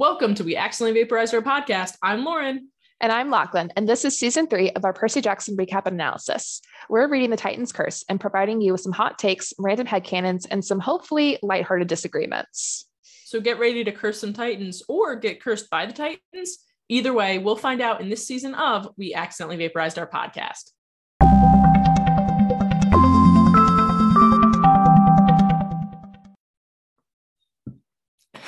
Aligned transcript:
Welcome 0.00 0.34
to 0.36 0.44
We 0.44 0.56
Accidentally 0.56 0.98
Vaporized 0.98 1.34
Our 1.34 1.42
Podcast. 1.42 1.98
I'm 2.02 2.24
Lauren. 2.24 2.70
And 3.02 3.12
I'm 3.12 3.28
Lachlan, 3.28 3.70
and 3.76 3.86
this 3.86 4.06
is 4.06 4.18
season 4.18 4.46
three 4.46 4.70
of 4.70 4.86
our 4.86 4.94
Percy 4.94 5.20
Jackson 5.20 5.58
recap 5.58 5.84
and 5.84 5.92
analysis. 5.92 6.62
We're 6.88 7.06
reading 7.06 7.28
The 7.28 7.36
Titan's 7.36 7.70
Curse 7.70 8.02
and 8.08 8.18
providing 8.18 8.62
you 8.62 8.72
with 8.72 8.80
some 8.80 8.94
hot 8.94 9.18
takes, 9.18 9.52
random 9.58 9.86
headcanons, 9.86 10.46
and 10.50 10.64
some 10.64 10.80
hopefully 10.80 11.38
lighthearted 11.42 11.86
disagreements. 11.86 12.88
So 13.26 13.42
get 13.42 13.58
ready 13.58 13.84
to 13.84 13.92
curse 13.92 14.18
some 14.18 14.32
Titans 14.32 14.82
or 14.88 15.16
get 15.16 15.42
cursed 15.42 15.68
by 15.68 15.84
the 15.84 15.92
Titans. 15.92 16.60
Either 16.88 17.12
way, 17.12 17.36
we'll 17.36 17.54
find 17.54 17.82
out 17.82 18.00
in 18.00 18.08
this 18.08 18.26
season 18.26 18.54
of 18.54 18.88
We 18.96 19.12
Accidentally 19.12 19.58
Vaporized 19.58 19.98
Our 19.98 20.08
Podcast. 20.08 20.70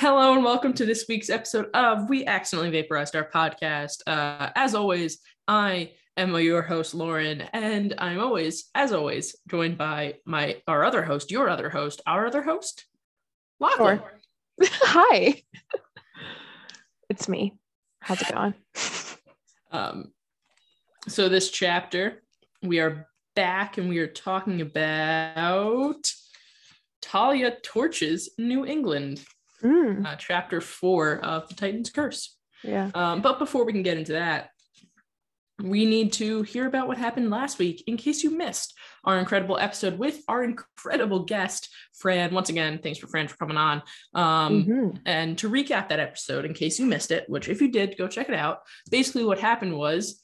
Hello 0.03 0.35
and 0.35 0.43
welcome 0.43 0.73
to 0.73 0.85
this 0.85 1.07
week's 1.09 1.31
episode 1.31 1.71
of 1.75 2.09
We 2.11 2.27
Accidentally 2.27 2.73
Vaporized 2.73 3.15
Our 3.15 3.23
Podcast. 3.23 4.01
Uh, 4.05 4.51
as 4.57 4.75
always, 4.75 5.21
I 5.47 5.93
am 6.17 6.35
your 6.35 6.61
host, 6.61 6.93
Lauren, 6.93 7.43
and 7.53 7.95
I'm 7.99 8.19
always, 8.19 8.69
as 8.75 8.93
always, 8.93 9.37
joined 9.49 9.79
by 9.79 10.17
my 10.27 10.57
our 10.67 10.83
other 10.83 11.05
host, 11.05 11.31
your 11.31 11.49
other 11.49 11.71
host, 11.71 12.03
our 12.05 12.27
other 12.27 12.43
host, 12.43 12.85
Lachlan. 13.61 14.01
Sure. 14.01 14.69
Hi. 14.83 15.41
it's 17.09 17.29
me. 17.29 17.55
How's 18.01 18.23
it 18.23 18.35
going? 18.35 18.55
Um, 19.71 20.13
so 21.07 21.29
this 21.29 21.49
chapter, 21.49 22.25
we 22.61 22.81
are 22.81 23.07
back 23.37 23.79
and 23.79 23.89
we 23.89 24.01
are 24.01 24.09
talking 24.09 24.63
about 24.63 26.11
Talia 27.03 27.57
Torches, 27.63 28.31
New 28.37 28.67
England, 28.67 29.25
Mm, 29.63 30.05
uh, 30.07 30.17
chapter 30.17 30.61
four 30.61 31.19
of 31.25 31.49
the 31.49 31.55
Titan's 31.55 31.91
Curse. 31.91 32.37
yeah. 32.65 32.91
Um, 32.95 33.23
but 33.23 33.39
before 33.39 33.65
we 33.65 33.73
can 33.73 33.83
get 33.83 33.99
into 33.99 34.13
that, 34.13 34.51
we 35.63 35.85
need 35.87 36.13
to 36.15 36.43
hear 36.43 36.67
about 36.67 36.89
what 36.89 36.99
happened 36.99 37.31
last 37.31 37.59
week 37.59 37.85
in 37.87 37.97
case 37.97 38.25
you 38.25 38.31
missed 38.37 38.75
our 39.05 39.19
incredible 39.19 39.59
episode 39.59 39.97
with 39.99 40.21
our 40.27 40.43
incredible 40.43 41.25
guest, 41.25 41.69
Fran. 41.95 42.35
Once 42.35 42.49
again, 42.49 42.81
thanks 42.83 42.99
for 42.99 43.07
Fran 43.07 43.29
for 43.29 43.37
coming 43.37 43.57
on. 43.57 43.83
Um, 44.15 44.65
Mhm. 44.65 45.01
and 45.07 45.39
to 45.39 45.49
recap 45.49 45.89
that 45.89 46.01
episode, 46.01 46.45
in 46.45 46.55
case 46.55 46.81
you 46.81 46.87
missed 46.87 47.11
it, 47.13 47.29
which 47.29 47.49
if 47.49 47.61
you 47.61 47.71
did, 47.71 47.97
go 47.97 48.09
check 48.09 48.29
it 48.29 48.35
out. 48.35 48.61
Basically, 48.91 49.25
what 49.25 49.39
happened 49.39 49.77
was 49.77 50.21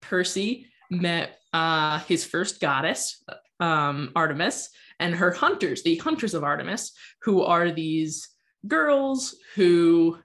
Percy 0.00 0.66
met 0.90 1.34
uh, 1.52 1.98
his 2.00 2.24
first 2.24 2.60
goddess, 2.60 3.22
um, 3.58 4.12
Artemis, 4.14 4.68
and 5.00 5.14
her 5.14 5.30
hunters, 5.32 5.82
the 5.82 5.96
hunters 5.96 6.34
of 6.34 6.44
Artemis, 6.44 6.92
who 7.22 7.42
are 7.42 7.70
these 7.70 8.28
girls 8.66 9.36
who 9.54 10.18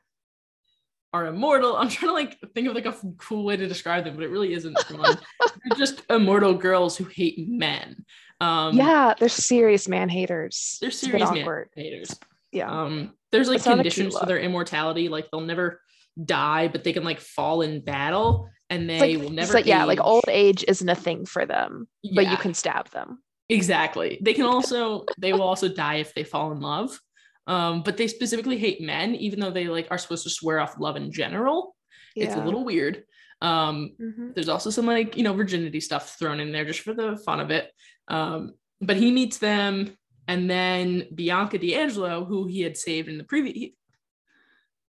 are 1.13 1.27
immortal. 1.27 1.77
I'm 1.77 1.89
trying 1.89 2.09
to 2.09 2.13
like 2.13 2.39
think 2.53 2.67
of 2.67 2.75
like 2.75 2.85
a 2.85 2.95
cool 3.17 3.45
way 3.45 3.55
to 3.55 3.67
describe 3.67 4.03
them, 4.03 4.15
but 4.15 4.23
it 4.23 4.29
really 4.29 4.53
isn't. 4.53 4.77
They're 4.89 5.77
just 5.77 6.01
immortal 6.09 6.53
girls 6.55 6.97
who 6.97 7.05
hate 7.05 7.47
men. 7.47 8.03
Um, 8.41 8.75
yeah, 8.75 9.13
they're 9.17 9.29
serious 9.29 9.87
man 9.87 10.09
haters. 10.09 10.77
they're 10.81 10.89
It's 10.89 11.03
a 11.03 11.05
bit 11.05 11.27
serious 11.27 11.31
man 11.31 11.65
haters. 11.75 12.19
Yeah. 12.51 12.69
Um, 12.69 13.13
there's 13.31 13.47
like 13.47 13.59
That's 13.59 13.67
not 13.67 13.79
a 13.79 13.83
cute 13.83 13.93
conditions 13.93 14.13
to 14.15 14.19
look. 14.21 14.27
their 14.27 14.39
immortality, 14.39 15.07
like 15.07 15.29
they'll 15.31 15.41
never 15.41 15.81
die, 16.23 16.67
but 16.67 16.83
they 16.83 16.93
can 16.93 17.03
like 17.03 17.19
fall 17.19 17.61
in 17.61 17.81
battle 17.81 18.49
and 18.69 18.89
they 18.89 19.15
like, 19.15 19.23
will 19.23 19.31
never. 19.31 19.53
like 19.53 19.65
yeah, 19.65 19.85
like 19.85 19.99
old 20.01 20.25
age 20.27 20.65
isn't 20.67 20.89
a 20.89 20.95
thing 20.95 21.25
for 21.25 21.45
them, 21.45 21.87
but 22.13 22.27
you 22.27 22.37
can 22.37 22.53
stab 22.53 22.89
them. 22.89 23.19
exactly. 23.49 24.19
They 24.21 24.33
can 24.33 24.45
also 24.53 25.05
they 25.17 25.31
will 25.31 25.43
also 25.43 25.69
die 25.69 25.95
if 25.95 26.13
they 26.13 26.23
fall 26.23 26.51
in 26.51 26.59
love. 26.59 26.99
Um, 27.47 27.83
but 27.83 27.97
they 27.97 28.07
specifically 28.07 28.57
hate 28.57 28.79
men, 28.81 29.15
even 29.15 29.39
though 29.39 29.51
they 29.51 29.67
like 29.67 29.87
are 29.91 29.97
supposed 29.97 30.23
to 30.23 30.29
swear 30.29 30.59
off 30.59 30.79
love 30.79 30.95
in 30.95 31.11
general. 31.11 31.75
It's 32.15 32.35
a 32.35 32.39
little 32.45 32.63
weird. 32.63 33.03
Um, 33.41 33.95
Mhm. 33.99 34.33
there's 34.35 34.49
also 34.49 34.69
some 34.69 34.85
like 34.85 35.17
you 35.17 35.23
know 35.23 35.33
virginity 35.33 35.79
stuff 35.81 36.17
thrown 36.17 36.39
in 36.39 36.51
there 36.51 36.65
just 36.65 36.79
for 36.79 36.93
the 36.93 37.17
fun 37.17 37.39
of 37.39 37.51
it 37.51 37.71
um 38.07 38.53
but 38.81 38.95
he 38.97 39.11
meets 39.11 39.37
them 39.37 39.95
and 40.27 40.49
then 40.49 41.07
bianca 41.13 41.57
di 41.57 41.75
angelo 41.75 42.25
who 42.25 42.47
he 42.47 42.61
had 42.61 42.77
saved 42.77 43.09
in 43.09 43.17
the 43.17 43.23
previous 43.25 43.71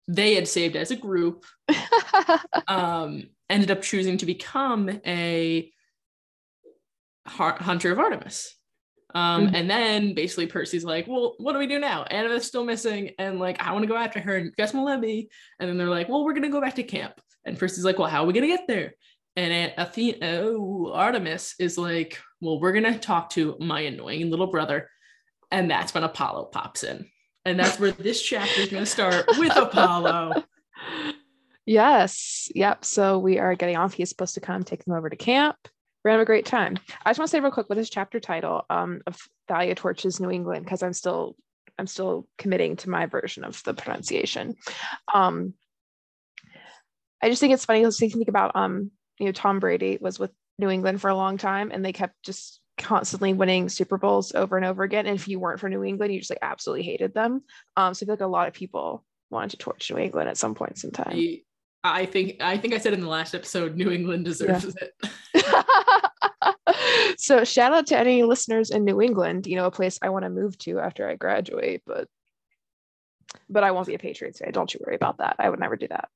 they 0.09 0.35
had 0.35 0.47
saved 0.49 0.77
as 0.77 0.91
a 0.91 0.97
group 0.97 1.45
um 2.69 3.25
ended 3.51 3.71
up 3.71 3.83
choosing 3.83 4.17
to 4.19 4.27
become 4.27 4.89
a 5.07 5.71
hunter 7.27 7.91
of 7.93 7.99
artemis 7.99 8.55
um 9.15 9.49
Mhm. 9.49 9.55
and 9.55 9.71
then 9.71 10.15
basically 10.15 10.47
percy's 10.47 10.85
like 10.85 11.07
well 11.07 11.35
what 11.39 11.53
do 11.53 11.59
we 11.59 11.67
do 11.67 11.79
now 11.79 12.03
annabeth's 12.05 12.47
still 12.47 12.65
missing 12.65 13.13
and 13.19 13.39
like 13.39 13.61
i 13.63 13.73
want 13.73 13.83
to 13.83 13.89
go 13.89 13.97
after 13.97 14.21
her 14.21 14.37
and 14.37 14.47
you 14.47 14.53
guys 14.57 14.75
will 14.75 14.85
let 14.85 15.01
me 15.01 15.29
and 15.61 15.69
then 15.69 15.77
they're 15.79 15.89
like 15.89 16.09
well 16.09 16.25
we're 16.25 16.35
gonna 16.35 16.49
go 16.49 16.61
back 16.61 16.75
to 16.75 16.83
camp 16.83 17.15
and 17.45 17.59
percy's 17.59 17.85
like 17.85 17.99
well 17.99 18.09
how 18.09 18.23
are 18.25 18.27
we 18.27 18.33
gonna 18.33 18.47
get 18.47 18.67
there 18.67 18.95
and 19.37 19.53
Aunt 19.53 19.73
Athena, 19.79 20.19
oh, 20.23 20.93
Artemis 20.95 21.57
is 21.59 21.77
like, 21.77 22.21
well, 22.41 22.61
we're 22.61 22.71
gonna 22.71 22.97
talk 22.97 23.31
to 23.31 23.57
my 23.59 23.81
annoying 23.81 24.31
little 24.31 24.47
brother, 24.47 24.89
and 25.51 25.69
that's 25.69 25.93
when 25.93 26.05
Apollo 26.05 26.51
pops 26.53 26.85
in, 26.85 27.11
and 27.45 27.59
that's 27.59 27.81
where 27.81 27.91
this 27.91 28.23
chapter 28.23 28.61
is 28.61 28.69
gonna 28.69 28.87
start 28.87 29.27
with 29.37 29.57
Apollo. 29.57 30.45
yes. 31.67 32.49
Yep. 32.55 32.85
So 32.85 33.19
we 33.19 33.39
are 33.41 33.55
getting 33.57 33.77
off. 33.77 33.93
He's 33.95 34.09
supposed 34.09 34.35
to 34.35 34.41
come 34.41 34.63
take 34.63 34.85
them 34.85 34.95
over 34.95 35.11
to 35.11 35.17
camp. 35.17 35.57
We're 36.05 36.11
gonna 36.11 36.19
have 36.19 36.25
a 36.25 36.27
great 36.27 36.47
time. 36.47 36.79
I 37.05 37.11
just 37.11 37.19
want 37.19 37.29
to 37.29 37.31
say 37.31 37.41
real 37.41 37.51
quick 37.51 37.69
with 37.69 37.79
this 37.79 37.89
chapter 37.89 38.21
title 38.21 38.67
um, 38.69 39.01
of 39.07 39.17
Thalia 39.49 39.75
Torches 39.75 40.21
New 40.21 40.31
England, 40.31 40.65
because 40.65 40.83
I'm 40.83 40.93
still 40.93 41.35
I'm 41.79 41.87
still 41.87 42.29
committing 42.37 42.77
to 42.77 42.91
my 42.91 43.07
version 43.07 43.43
of 43.43 43.63
the 43.65 43.75
pronunciation. 43.75 44.55
Um, 45.13 45.55
I 47.23 47.31
just 47.31 47.41
think 47.41 47.55
it's 47.55 47.65
funny 47.65 47.81
because 47.81 48.01
you 48.01 48.11
think 48.11 48.29
about 48.29 48.55
um, 48.55 48.91
you 49.19 49.27
know, 49.27 49.33
Tom 49.33 49.61
Brady 49.61 49.99
was 50.01 50.19
with 50.19 50.31
New 50.59 50.69
England 50.69 51.01
for 51.01 51.09
a 51.09 51.17
long 51.17 51.39
time 51.39 51.71
and 51.73 51.85
they 51.85 51.93
kept 51.93 52.23
just 52.23 52.61
constantly 52.77 53.33
winning 53.33 53.69
Super 53.69 53.99
Bowls 53.99 54.35
over 54.35 54.57
and 54.57 54.67
over 54.67 54.83
again. 54.83 55.07
And 55.07 55.17
if 55.17 55.27
you 55.27 55.41
weren't 55.41 55.61
for 55.61 55.69
New 55.69 55.85
England, 55.85 56.13
you 56.13 56.21
just 56.21 56.31
like 56.31 56.39
absolutely 56.43 56.85
hated 56.85 57.15
them. 57.15 57.43
Um, 57.77 57.95
so 57.95 58.05
I 58.05 58.07
feel 58.07 58.15
like 58.15 58.21
a 58.21 58.27
lot 58.27 58.49
of 58.49 58.55
people 58.55 59.05
wanted 59.31 59.51
to 59.53 59.57
torch 59.57 59.91
New 59.91 59.99
England 59.99 60.29
at 60.29 60.37
some 60.37 60.55
points 60.55 60.85
in 60.85 60.91
time. 60.91 61.17
I 61.85 62.07
think 62.07 62.37
I 62.41 62.57
think 62.57 62.73
I 62.73 62.79
said 62.79 62.95
in 62.95 63.01
the 63.01 63.09
last 63.09 63.35
episode, 63.35 63.77
New 63.77 63.91
England 63.91 64.25
deserves 64.25 64.75
it. 64.75 64.95
so 67.19 67.45
shout 67.45 67.73
out 67.73 67.87
to 67.89 67.99
any 67.99 68.23
listeners 68.23 68.71
in 68.71 68.85
New 68.85 69.03
England, 69.03 69.47
you 69.47 69.57
know, 69.57 69.67
a 69.67 69.71
place 69.71 69.99
I 70.01 70.09
want 70.09 70.25
to 70.25 70.31
move 70.31 70.57
to 70.59 70.81
after 70.81 71.09
I 71.09 71.17
graduate, 71.17 71.83
but 71.87 72.09
but 73.51 73.65
I 73.65 73.73
won't 73.73 73.87
be 73.87 73.95
a 73.95 73.99
Patriots 73.99 74.39
fan. 74.39 74.53
Don't 74.53 74.73
you 74.73 74.81
worry 74.85 74.97
about 74.97 75.19
that. 75.19 75.37
I 75.39 75.51
would 75.51 75.61
never 75.61 75.77
do 75.77 75.89
that. 75.89 76.09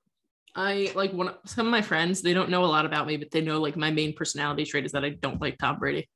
I 0.54 0.90
like 0.94 1.12
one 1.12 1.34
some 1.44 1.66
of 1.66 1.70
my 1.70 1.82
friends, 1.82 2.22
they 2.22 2.32
don't 2.32 2.50
know 2.50 2.64
a 2.64 2.66
lot 2.66 2.86
about 2.86 3.06
me, 3.06 3.18
but 3.18 3.30
they 3.30 3.42
know 3.42 3.60
like 3.60 3.76
my 3.76 3.90
main 3.90 4.14
personality 4.14 4.64
trait 4.64 4.86
is 4.86 4.92
that 4.92 5.04
I 5.04 5.10
don't 5.10 5.40
like 5.40 5.58
Tom 5.58 5.78
Brady. 5.78 6.08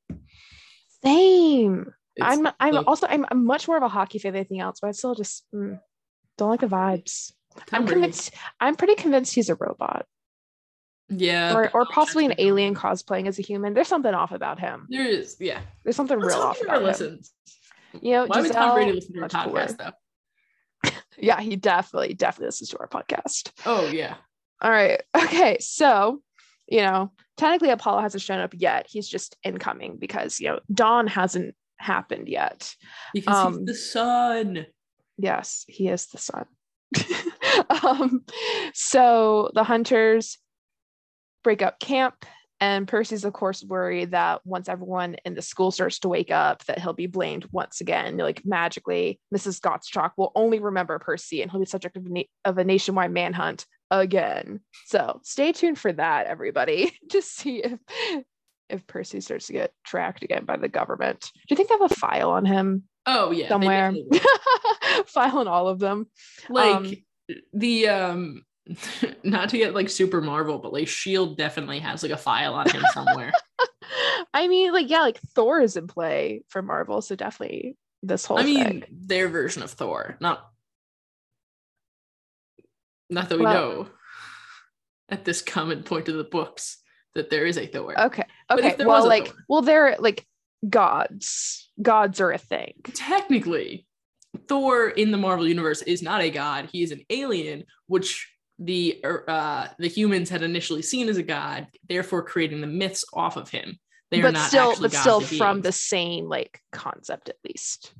Same. 1.05 1.93
It's 2.17 2.27
I'm 2.27 2.49
I'm 2.59 2.75
so- 2.75 2.85
also 2.87 3.07
I'm, 3.07 3.27
I'm 3.31 3.45
much 3.45 3.69
more 3.69 3.77
of 3.77 3.83
a 3.83 3.89
hockey 3.89 4.19
fan 4.19 4.33
than 4.33 4.41
anything 4.41 4.61
else, 4.61 4.79
but 4.81 4.89
I 4.89 4.93
still 4.93 5.15
just 5.15 5.45
mm, 5.55 5.79
don't 6.39 6.51
like 6.51 6.61
the 6.61 6.67
vibes. 6.67 7.33
I'm 7.73 7.87
convinced 7.87 8.33
I'm 8.61 8.77
pretty 8.77 8.95
convinced 8.95 9.35
he's 9.35 9.49
a 9.51 9.55
robot. 9.55 10.07
Yeah. 11.09 11.55
or 11.55 11.71
or 11.75 11.85
possibly 11.87 12.25
an 12.25 12.35
alien 12.39 12.75
cosplaying 12.75 13.29
as 13.29 13.39
a 13.39 13.43
human. 13.43 13.75
There's 13.75 13.89
something 13.89 14.15
off 14.15 14.33
about 14.33 14.59
him. 14.59 14.87
There 14.89 15.07
is, 15.07 15.37
yeah. 15.41 15.61
There's 15.85 15.97
something 15.97 16.19
Let's 16.19 16.35
real 16.35 16.43
off 16.43 16.63
about 16.63 16.79
him. 16.79 16.85
listens. 16.85 17.33
You 18.01 18.13
know, 18.13 18.25
Why 18.27 18.41
would 18.41 18.53
Tom 18.53 18.75
Brady 18.75 18.93
listen 18.93 19.13
to 19.15 19.19
our 19.21 19.23
much 19.25 19.33
cooler. 19.33 19.61
podcast 19.67 19.77
though? 19.79 20.91
Yeah, 21.19 21.41
he 21.41 21.57
definitely, 21.57 22.15
definitely 22.15 22.47
listens 22.47 22.71
to 22.71 22.79
our 22.79 22.89
podcast. 22.89 23.51
Oh 23.67 23.87
yeah. 23.89 24.15
All 24.61 24.71
right. 24.71 25.03
Okay. 25.17 25.59
So, 25.61 26.23
you 26.69 26.79
know, 26.81 27.13
technically 27.37 27.71
Apollo 27.71 28.01
hasn't 28.01 28.23
shown 28.23 28.41
up 28.41 28.55
yet. 28.57 28.87
He's 28.89 29.09
just 29.09 29.37
incoming 29.45 29.97
because, 29.99 30.41
you 30.41 30.49
know, 30.49 30.61
Dawn 30.73 31.07
hasn't 31.07 31.55
happened 31.77 32.29
yet. 32.29 32.75
Because 33.13 33.37
Um, 33.47 33.59
he's 33.59 33.67
the 33.67 33.75
sun. 33.75 34.67
Yes, 35.19 35.65
he 35.69 35.89
is 35.89 36.07
the 36.07 36.19
son. 36.19 36.47
um, 37.85 38.25
so 38.75 39.51
the 39.55 39.65
hunters 39.65 40.39
break 41.45 41.63
up 41.63 41.81
camp, 41.81 42.25
and 42.61 42.87
Percy's, 42.87 43.25
of 43.25 43.33
course, 43.33 43.65
worried 43.65 44.13
that 44.13 44.41
once 44.45 44.69
everyone 44.69 45.17
in 45.25 45.35
the 45.35 45.43
school 45.43 45.73
starts 45.73 45.99
to 46.01 46.09
wake 46.09 46.31
up, 46.31 46.65
that 46.67 46.79
he'll 46.79 46.93
be 46.93 47.09
blamed 47.09 47.47
once 47.51 47.81
again. 47.81 48.17
Like 48.17 48.43
magically, 48.45 49.19
Mrs. 49.35 49.61
Gottschalk 49.61 50.13
will 50.17 50.31
only 50.37 50.61
remember 50.61 50.99
Percy, 51.01 51.43
and 51.43 51.51
he'll 51.51 51.61
be 51.61 51.67
subject 51.67 51.97
of, 51.97 52.07
a 52.07 52.09
na- 52.09 52.23
of 52.45 52.59
a 52.59 52.65
nationwide 52.65 53.11
manhunt 53.11 53.67
again. 53.91 54.61
So 54.87 55.21
stay 55.25 55.51
tuned 55.53 55.79
for 55.79 55.93
that, 55.93 56.27
everybody, 56.27 56.93
to 57.11 57.21
see 57.23 57.59
if 57.65 57.79
if 58.69 58.87
Percy 58.87 59.21
starts 59.21 59.49
to 59.49 59.53
get 59.53 59.73
tracked 59.85 60.23
again 60.23 60.45
by 60.47 60.57
the 60.57 60.69
government. 60.69 61.31
Do 61.35 61.41
you 61.51 61.57
think 61.57 61.69
they 61.69 61.75
have 61.75 61.91
a 61.91 61.95
file 61.95 62.31
on 62.31 62.47
him 62.47 62.85
Oh 63.05 63.31
yeah. 63.31 63.49
somewhere? 63.49 63.93
file 65.07 65.39
on 65.39 65.49
all 65.49 65.69
of 65.69 65.79
them. 65.79 66.07
like 66.49 66.77
Um, 66.77 66.97
the 67.53 67.89
um 67.89 68.43
not 69.25 69.49
to 69.49 69.59
get 69.59 69.75
like 69.75 69.89
super 69.91 70.21
marvel 70.21 70.59
but 70.59 70.73
like 70.73 70.87
shield 70.89 71.37
definitely 71.37 71.79
has 71.81 72.03
like 72.03 72.13
a 72.13 72.17
file 72.17 72.55
on 72.55 72.69
him 72.71 72.83
somewhere 72.93 73.33
I 74.35 74.49
mean, 74.49 74.73
like, 74.73 74.89
yeah, 74.89 75.01
like 75.01 75.19
Thor 75.35 75.61
is 75.61 75.77
in 75.77 75.87
play 75.87 76.43
for 76.49 76.63
Marvel, 76.63 77.03
so 77.03 77.15
definitely 77.15 77.77
this 78.03 78.25
whole 78.25 78.39
i 78.39 78.43
mean 78.45 78.65
thing. 78.65 78.85
their 78.91 79.29
version 79.29 79.63
of 79.63 79.71
thor 79.71 80.17
not 80.21 80.49
Not 83.11 83.29
that 83.29 83.39
we 83.39 83.45
Well- 83.45 83.55
know 83.55 83.89
at 85.09 85.25
this 85.25 85.43
common 85.43 85.83
point 85.83 86.09
of 86.09 86.15
the 86.17 86.25
books 86.25 86.79
that 87.15 87.29
there 87.29 87.45
is 87.45 87.59
a 87.59 87.67
Thor. 87.67 88.01
Okay. 88.01 88.25
But 88.49 88.61
if 88.61 88.65
Okay. 88.65 88.77
there 88.77 88.89
Well, 88.89 89.01
was 89.01 89.07
like, 89.09 89.27
Thor- 89.27 89.37
well, 89.49 89.61
they're 89.61 89.97
like 89.99 90.27
gods. 90.67 91.71
Gods 91.83 92.21
are 92.21 92.31
a 92.33 92.39
thing. 92.39 92.73
Technically, 92.95 93.87
Thor 94.49 94.89
in 94.89 95.11
the 95.11 95.19
Marvel 95.19 95.47
universe 95.47 95.83
is 95.83 96.03
not 96.03 96.23
a 96.23 96.31
god. 96.31 96.69
He 96.73 96.83
is 96.83 96.91
an 96.91 97.05
alien, 97.11 97.65
which 97.87 98.29
the 98.59 99.01
er, 99.05 99.25
uh, 99.29 99.69
the 99.79 99.89
humans 99.89 100.31
had 100.31 100.43
initially 100.43 100.83
seen 100.83 101.09
as 101.09 101.17
a 101.17 101.23
god, 101.23 101.67
therefore 101.89 102.23
creating 102.23 102.61
the 102.61 102.67
myths 102.67 103.05
off 103.13 103.37
of 103.37 103.49
him. 103.51 103.79
They 104.11 104.21
are 104.21 104.25
but 104.25 104.35
not 104.35 104.49
still, 104.49 104.75
but 104.81 104.93
still 104.93 105.21
from 105.21 105.63
the 105.63 105.73
same 105.73 106.27
like 106.29 106.61
concept 106.71 107.29
at 107.29 107.37
least. 107.49 107.95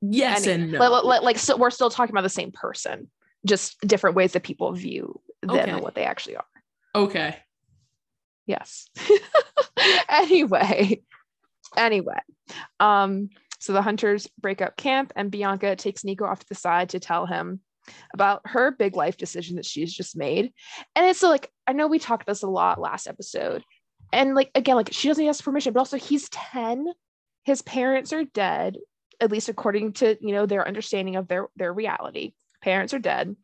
yes 0.00 0.46
Any- 0.46 0.64
and 0.64 0.72
no. 0.72 0.78
Like, 0.78 1.04
like, 1.04 1.22
like, 1.22 1.38
so 1.38 1.56
we're 1.56 1.70
still 1.70 1.90
talking 1.90 2.12
about 2.12 2.22
the 2.22 2.28
same 2.28 2.52
person, 2.52 3.10
just 3.46 3.80
different 3.80 4.16
ways 4.16 4.32
that 4.32 4.42
people 4.42 4.72
view 4.72 5.20
them 5.42 5.50
Okay. 5.50 5.70
and 5.70 5.80
what 5.80 5.94
they 5.94 6.04
actually 6.04 6.36
are. 6.36 6.44
okay. 6.94 7.36
Yes. 8.46 8.88
anyway, 10.08 11.00
anyway, 11.76 12.18
um, 12.80 13.30
so 13.62 13.72
the 13.72 13.80
hunters 13.80 14.28
break 14.40 14.60
up 14.60 14.76
camp, 14.76 15.12
and 15.14 15.30
Bianca 15.30 15.76
takes 15.76 16.02
Nico 16.02 16.24
off 16.24 16.40
to 16.40 16.48
the 16.48 16.56
side 16.56 16.90
to 16.90 17.00
tell 17.00 17.26
him 17.26 17.60
about 18.12 18.42
her 18.44 18.72
big 18.72 18.96
life 18.96 19.16
decision 19.16 19.54
that 19.56 19.64
she's 19.64 19.92
just 19.92 20.16
made. 20.16 20.52
And 20.96 21.06
it's 21.06 21.22
like 21.22 21.48
I 21.66 21.72
know 21.72 21.86
we 21.86 22.00
talked 22.00 22.24
about 22.24 22.32
this 22.32 22.42
a 22.42 22.48
lot 22.48 22.80
last 22.80 23.06
episode, 23.06 23.62
and 24.12 24.34
like 24.34 24.50
again, 24.56 24.74
like 24.74 24.92
she 24.92 25.06
doesn't 25.06 25.24
ask 25.24 25.44
permission, 25.44 25.72
but 25.72 25.78
also 25.78 25.96
he's 25.96 26.28
ten, 26.28 26.86
his 27.44 27.62
parents 27.62 28.12
are 28.12 28.24
dead, 28.24 28.78
at 29.20 29.30
least 29.30 29.48
according 29.48 29.92
to 29.94 30.16
you 30.20 30.32
know 30.34 30.44
their 30.44 30.66
understanding 30.66 31.14
of 31.14 31.28
their 31.28 31.46
their 31.54 31.72
reality. 31.72 32.32
Parents 32.62 32.92
are 32.92 32.98
dead. 32.98 33.36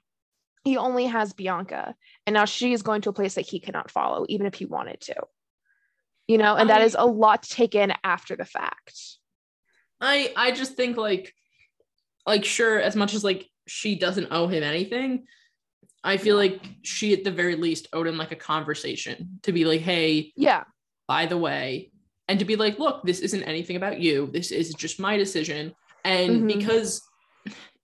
He 0.64 0.76
only 0.76 1.06
has 1.06 1.32
Bianca, 1.32 1.94
and 2.26 2.34
now 2.34 2.44
she 2.44 2.72
is 2.72 2.82
going 2.82 3.02
to 3.02 3.10
a 3.10 3.12
place 3.12 3.34
that 3.34 3.46
he 3.46 3.60
cannot 3.60 3.92
follow, 3.92 4.26
even 4.28 4.46
if 4.46 4.54
he 4.54 4.64
wanted 4.64 5.00
to. 5.02 5.14
You 6.26 6.38
know, 6.38 6.56
and 6.56 6.70
that 6.70 6.80
I- 6.82 6.84
is 6.84 6.96
a 6.98 7.06
lot 7.06 7.44
to 7.44 7.50
take 7.50 7.76
in 7.76 7.92
after 8.02 8.34
the 8.34 8.44
fact. 8.44 8.98
I 10.00 10.32
I 10.36 10.52
just 10.52 10.74
think 10.74 10.96
like 10.96 11.34
like 12.26 12.44
sure 12.44 12.78
as 12.80 12.94
much 12.96 13.14
as 13.14 13.24
like 13.24 13.48
she 13.66 13.96
doesn't 13.96 14.28
owe 14.30 14.46
him 14.46 14.62
anything, 14.62 15.26
I 16.04 16.16
feel 16.16 16.36
like 16.36 16.60
she 16.82 17.12
at 17.12 17.24
the 17.24 17.30
very 17.30 17.56
least 17.56 17.88
owed 17.92 18.06
him 18.06 18.16
like 18.18 18.32
a 18.32 18.36
conversation 18.36 19.40
to 19.42 19.52
be 19.52 19.64
like, 19.64 19.80
hey, 19.80 20.32
Yeah, 20.36 20.64
by 21.06 21.26
the 21.26 21.36
way, 21.38 21.90
and 22.28 22.38
to 22.38 22.44
be 22.44 22.56
like, 22.56 22.78
look, 22.78 23.02
this 23.04 23.20
isn't 23.20 23.42
anything 23.42 23.76
about 23.76 24.00
you. 24.00 24.28
This 24.32 24.50
is 24.52 24.74
just 24.74 25.00
my 25.00 25.16
decision. 25.16 25.74
And 26.04 26.42
Mhm. 26.42 26.58
because 26.58 27.02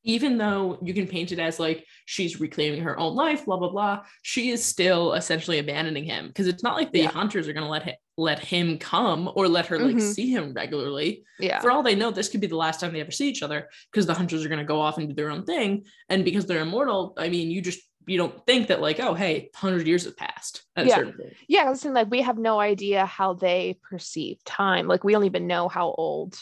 even 0.04 0.36
though 0.38 0.78
you 0.82 0.94
can 0.94 1.06
paint 1.08 1.32
it 1.32 1.38
as 1.38 1.58
like 1.58 1.84
she's 2.04 2.38
reclaiming 2.40 2.82
her 2.82 2.98
own 2.98 3.14
life, 3.14 3.46
blah 3.46 3.56
blah 3.56 3.70
blah, 3.70 4.04
she 4.22 4.50
is 4.50 4.62
still 4.64 5.14
essentially 5.14 5.58
abandoning 5.58 6.04
him 6.04 6.28
because 6.28 6.46
it's 6.46 6.62
not 6.62 6.76
like 6.76 6.92
the 6.92 7.00
Yeah. 7.00 7.10
hunters 7.10 7.48
are 7.48 7.52
gonna 7.52 7.68
let 7.68 7.82
him 7.84 7.94
let 8.16 8.38
him 8.38 8.78
come 8.78 9.28
or 9.34 9.48
let 9.48 9.66
her 9.66 9.78
like 9.78 9.96
Mhm. 9.96 10.00
see 10.14 10.30
him 10.30 10.52
regularly. 10.52 11.24
yeah, 11.40 11.58
For 11.60 11.72
all 11.72 11.82
they 11.82 11.96
know, 11.96 12.12
this 12.12 12.28
could 12.28 12.40
be 12.40 12.46
the 12.46 12.56
last 12.56 12.78
time 12.78 12.92
they 12.92 13.00
ever 13.00 13.10
see 13.10 13.28
each 13.28 13.42
other 13.42 13.68
because 13.90 14.06
the 14.06 14.14
hunters 14.14 14.44
are 14.44 14.48
gonna 14.48 14.62
go 14.62 14.80
off 14.80 14.98
and 14.98 15.08
do 15.08 15.14
their 15.14 15.30
own 15.32 15.44
thing. 15.44 15.86
And 16.08 16.24
because 16.24 16.46
they're 16.46 16.60
immortal, 16.62 17.14
I 17.18 17.28
mean, 17.28 17.50
you 17.50 17.60
just 17.60 17.80
you 18.06 18.18
don't 18.18 18.46
think 18.46 18.68
that 18.68 18.82
like, 18.82 19.00
oh 19.00 19.14
hey, 19.14 19.48
hundred 19.54 19.86
years 19.86 20.04
have 20.04 20.16
passed 20.18 20.64
at 20.76 20.86
Yeah. 20.86 20.92
a 20.92 20.96
certain 21.06 21.30
yeah. 21.48 21.70
Listen, 21.70 21.94
like 21.94 22.10
we 22.10 22.20
have 22.20 22.36
no 22.38 22.60
idea 22.60 23.06
how 23.06 23.32
they 23.32 23.78
perceive 23.82 24.44
time. 24.44 24.86
Like 24.86 25.02
we 25.04 25.12
don't 25.12 25.24
even 25.24 25.46
know 25.46 25.68
how 25.68 25.90
old 25.92 26.36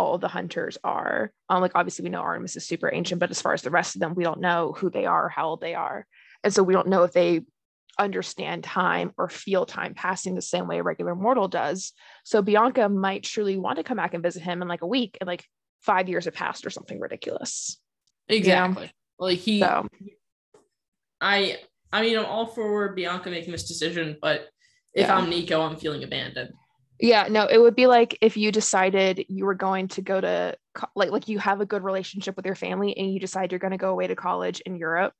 all 0.00 0.18
the 0.18 0.28
hunters 0.28 0.78
are. 0.82 1.32
Um, 1.48 1.60
like 1.60 1.72
obviously 1.74 2.04
we 2.04 2.10
know 2.10 2.20
Artemis 2.20 2.56
is 2.56 2.66
super 2.66 2.90
ancient, 2.92 3.20
but 3.20 3.30
as 3.30 3.42
far 3.42 3.52
as 3.52 3.62
the 3.62 3.70
rest 3.70 3.96
of 3.96 4.00
them, 4.00 4.14
we 4.14 4.24
don't 4.24 4.40
know 4.40 4.74
who 4.76 4.90
they 4.90 5.06
are, 5.06 5.28
how 5.28 5.48
old 5.48 5.60
they 5.60 5.74
are, 5.74 6.06
and 6.42 6.52
so 6.52 6.62
we 6.62 6.74
don't 6.74 6.88
know 6.88 7.04
if 7.04 7.12
they 7.12 7.42
understand 7.98 8.64
time 8.64 9.12
or 9.18 9.28
feel 9.28 9.66
time 9.66 9.92
passing 9.92 10.34
the 10.34 10.40
same 10.40 10.66
way 10.66 10.78
a 10.78 10.82
regular 10.82 11.14
mortal 11.14 11.48
does. 11.48 11.92
So 12.24 12.40
Bianca 12.40 12.88
might 12.88 13.24
truly 13.24 13.58
want 13.58 13.76
to 13.76 13.84
come 13.84 13.98
back 13.98 14.14
and 14.14 14.22
visit 14.22 14.42
him 14.42 14.62
in 14.62 14.68
like 14.68 14.82
a 14.82 14.86
week, 14.86 15.18
and 15.20 15.28
like 15.28 15.44
five 15.80 16.08
years 16.08 16.24
have 16.24 16.34
passed 16.34 16.66
or 16.66 16.70
something 16.70 16.98
ridiculous. 16.98 17.78
Exactly. 18.28 18.90
Like 19.18 19.38
he 19.38 19.60
So 19.60 19.86
I 21.20 21.58
I 21.92 22.02
mean 22.02 22.18
I'm 22.18 22.24
all 22.24 22.46
for 22.46 22.94
Bianca 22.94 23.30
making 23.30 23.52
this 23.52 23.68
decision, 23.68 24.16
but 24.22 24.48
if 24.94 25.06
Yeah. 25.06 25.16
I'm 25.16 25.28
Nico, 25.28 25.60
I'm 25.60 25.76
feeling 25.76 26.02
abandoned. 26.02 26.52
Yeah, 27.00 27.28
no, 27.30 27.46
it 27.46 27.58
would 27.58 27.74
be 27.74 27.86
like 27.86 28.18
if 28.20 28.36
you 28.36 28.52
decided 28.52 29.24
you 29.28 29.46
were 29.46 29.54
going 29.54 29.88
to 29.88 30.02
go 30.02 30.20
to 30.20 30.56
co- 30.74 30.88
like 30.94 31.10
like 31.10 31.28
you 31.28 31.38
have 31.38 31.60
a 31.60 31.66
good 31.66 31.82
relationship 31.82 32.36
with 32.36 32.44
your 32.46 32.54
family 32.54 32.96
and 32.96 33.12
you 33.12 33.18
decide 33.18 33.52
you're 33.52 33.58
going 33.58 33.70
to 33.72 33.78
go 33.78 33.90
away 33.90 34.06
to 34.06 34.14
college 34.16 34.60
in 34.60 34.76
Europe 34.76 35.14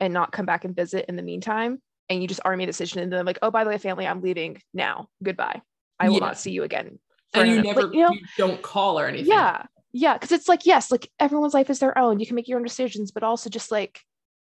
and 0.00 0.14
not 0.14 0.32
come 0.32 0.46
back 0.46 0.64
and 0.64 0.76
visit 0.76 1.06
in 1.08 1.16
the 1.16 1.22
meantime 1.22 1.80
and 2.08 2.20
you 2.22 2.28
just 2.28 2.40
already 2.40 2.58
made 2.58 2.64
a 2.68 2.72
decision 2.72 3.00
and 3.00 3.12
then 3.12 3.24
like 3.24 3.38
oh 3.42 3.50
by 3.50 3.64
the 3.64 3.70
way 3.70 3.78
family 3.78 4.06
I'm 4.06 4.20
leaving 4.22 4.60
now 4.72 5.08
goodbye 5.22 5.62
I 5.98 6.08
will 6.08 6.18
Yeah. 6.18 6.26
not 6.26 6.38
see 6.38 6.50
you 6.52 6.62
again 6.62 6.98
And 7.32 7.48
you 7.50 7.62
never 7.62 7.82
like, 7.82 7.94
you 7.94 8.00
know 8.02 8.12
you 8.12 8.20
don't 8.36 8.62
call 8.62 8.98
or 8.98 9.06
anything. 9.06 9.26
yeah 9.26 9.64
yeah 9.92 10.14
because 10.14 10.32
it's 10.32 10.48
like 10.48 10.66
yes 10.66 10.90
like 10.90 11.10
everyone's 11.18 11.54
life 11.54 11.70
is 11.70 11.78
their 11.78 11.96
own 11.98 12.20
you 12.20 12.26
can 12.26 12.36
make 12.36 12.48
your 12.48 12.58
own 12.58 12.64
decisions 12.64 13.10
but 13.12 13.22
also 13.22 13.48
just 13.50 13.70
like 13.70 14.00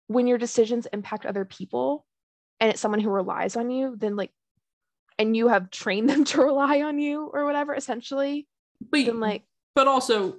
when 0.07 0.27
your 0.27 0.39
decisions 0.39 0.87
impact 0.93 1.27
other 1.27 1.45
people 1.45 2.05
and 2.61 2.71
it's 2.71 2.81
someone 2.81 3.01
who 3.01 3.11
relies 3.11 3.57
on 3.57 3.71
you 3.71 3.95
then 3.99 4.17
like 4.17 4.31
and 5.21 5.37
you 5.37 5.49
have 5.49 5.71
trained 5.71 6.09
them 6.11 6.25
to 6.25 6.41
rely 6.43 6.81
on 6.83 6.99
you 6.99 7.31
or 7.33 7.45
whatever 7.45 7.75
essentially 7.75 8.47
But 8.91 9.05
then 9.07 9.21
like 9.21 9.43
but 9.75 9.87
also 9.87 10.37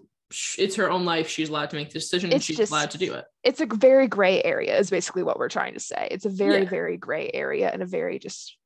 it's 0.58 0.76
her 0.78 0.90
own 0.90 1.04
life. 1.04 1.28
She's 1.28 1.50
allowed 1.50 1.70
to 1.72 1.76
make 1.76 1.90
the 1.90 2.00
decision 2.00 2.32
and 2.32 2.42
she's 2.42 2.58
just- 2.58 2.72
allowed 2.72 2.92
to 2.92 2.98
do 2.98 3.14
it. 3.14 3.26
it's 3.44 3.62
a 3.62 3.66
very 3.66 4.08
gray 4.08 4.42
area 4.44 4.78
is 4.78 4.90
basically 4.90 5.24
what 5.24 5.38
we're 5.38 5.50
trying 5.50 5.74
to 5.74 5.80
say 5.80 6.08
it's 6.12 6.26
a 6.26 6.30
very 6.30 6.64
Yeah. 6.64 6.70
very 6.70 6.98
gray 6.98 7.30
area 7.34 7.70
and 7.70 7.82
a 7.82 7.86
very 7.86 8.18
just 8.20 8.58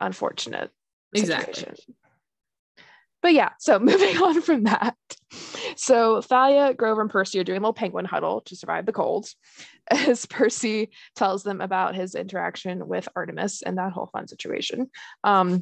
unfortunate 0.00 0.70
Exactly. 1.14 1.54
situation. 1.54 1.94
But 3.24 3.32
yeah 3.32 3.48
so 3.58 3.78
moving 3.80 4.16
on 4.18 4.40
from 4.40 4.62
that 4.64 4.96
so 5.74 6.20
thalia 6.20 6.72
grover 6.74 7.00
and 7.00 7.10
percy 7.10 7.40
are 7.40 7.44
doing 7.44 7.58
a 7.58 7.60
little 7.60 7.72
penguin 7.72 8.04
huddle 8.04 8.42
to 8.42 8.54
survive 8.54 8.86
the 8.86 8.92
cold 8.92 9.26
as 9.90 10.26
percy 10.26 10.90
tells 11.16 11.42
them 11.42 11.60
about 11.60 11.96
his 11.96 12.14
interaction 12.14 12.86
with 12.86 13.08
artemis 13.16 13.62
and 13.62 13.78
that 13.78 13.92
whole 13.92 14.06
fun 14.12 14.28
situation 14.28 14.88
um, 15.24 15.60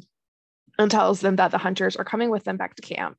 and 0.77 0.91
tells 0.91 1.21
them 1.21 1.37
that 1.37 1.51
the 1.51 1.57
hunters 1.57 1.95
are 1.95 2.05
coming 2.05 2.29
with 2.29 2.43
them 2.43 2.57
back 2.57 2.75
to 2.75 2.83
camp 2.83 3.17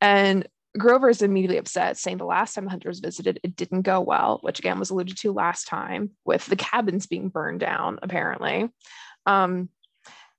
and 0.00 0.46
Grover 0.76 1.08
is 1.08 1.22
immediately 1.22 1.58
upset, 1.58 1.96
saying 1.96 2.16
the 2.16 2.24
last 2.24 2.54
time 2.54 2.64
the 2.64 2.70
hunters 2.70 2.98
visited, 2.98 3.38
it 3.44 3.54
didn't 3.54 3.82
go 3.82 4.00
well, 4.00 4.40
which 4.42 4.58
again 4.58 4.80
was 4.80 4.90
alluded 4.90 5.16
to 5.18 5.32
last 5.32 5.68
time 5.68 6.10
with 6.24 6.44
the 6.46 6.56
cabins 6.56 7.06
being 7.06 7.28
burned 7.28 7.60
down, 7.60 8.00
apparently. 8.02 8.68
Um, 9.24 9.68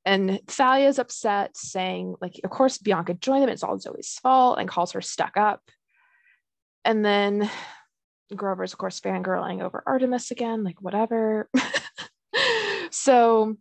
and 0.05 0.39
Thalia 0.47 0.87
is 0.87 0.99
upset, 0.99 1.57
saying, 1.57 2.15
like, 2.21 2.39
of 2.43 2.51
course, 2.51 2.77
Bianca 2.77 3.15
joined 3.15 3.43
them. 3.43 3.49
It's 3.49 3.63
all 3.63 3.79
Zoe's 3.79 4.19
fault 4.21 4.59
and 4.59 4.69
calls 4.69 4.91
her 4.91 5.01
stuck 5.01 5.35
up. 5.35 5.61
And 6.83 7.03
then 7.03 7.49
Grover's, 8.35 8.73
of 8.73 8.77
course, 8.77 8.99
fangirling 8.99 9.63
over 9.63 9.83
Artemis 9.85 10.29
again, 10.29 10.63
like, 10.63 10.79
whatever. 10.79 11.49
so 12.91 13.57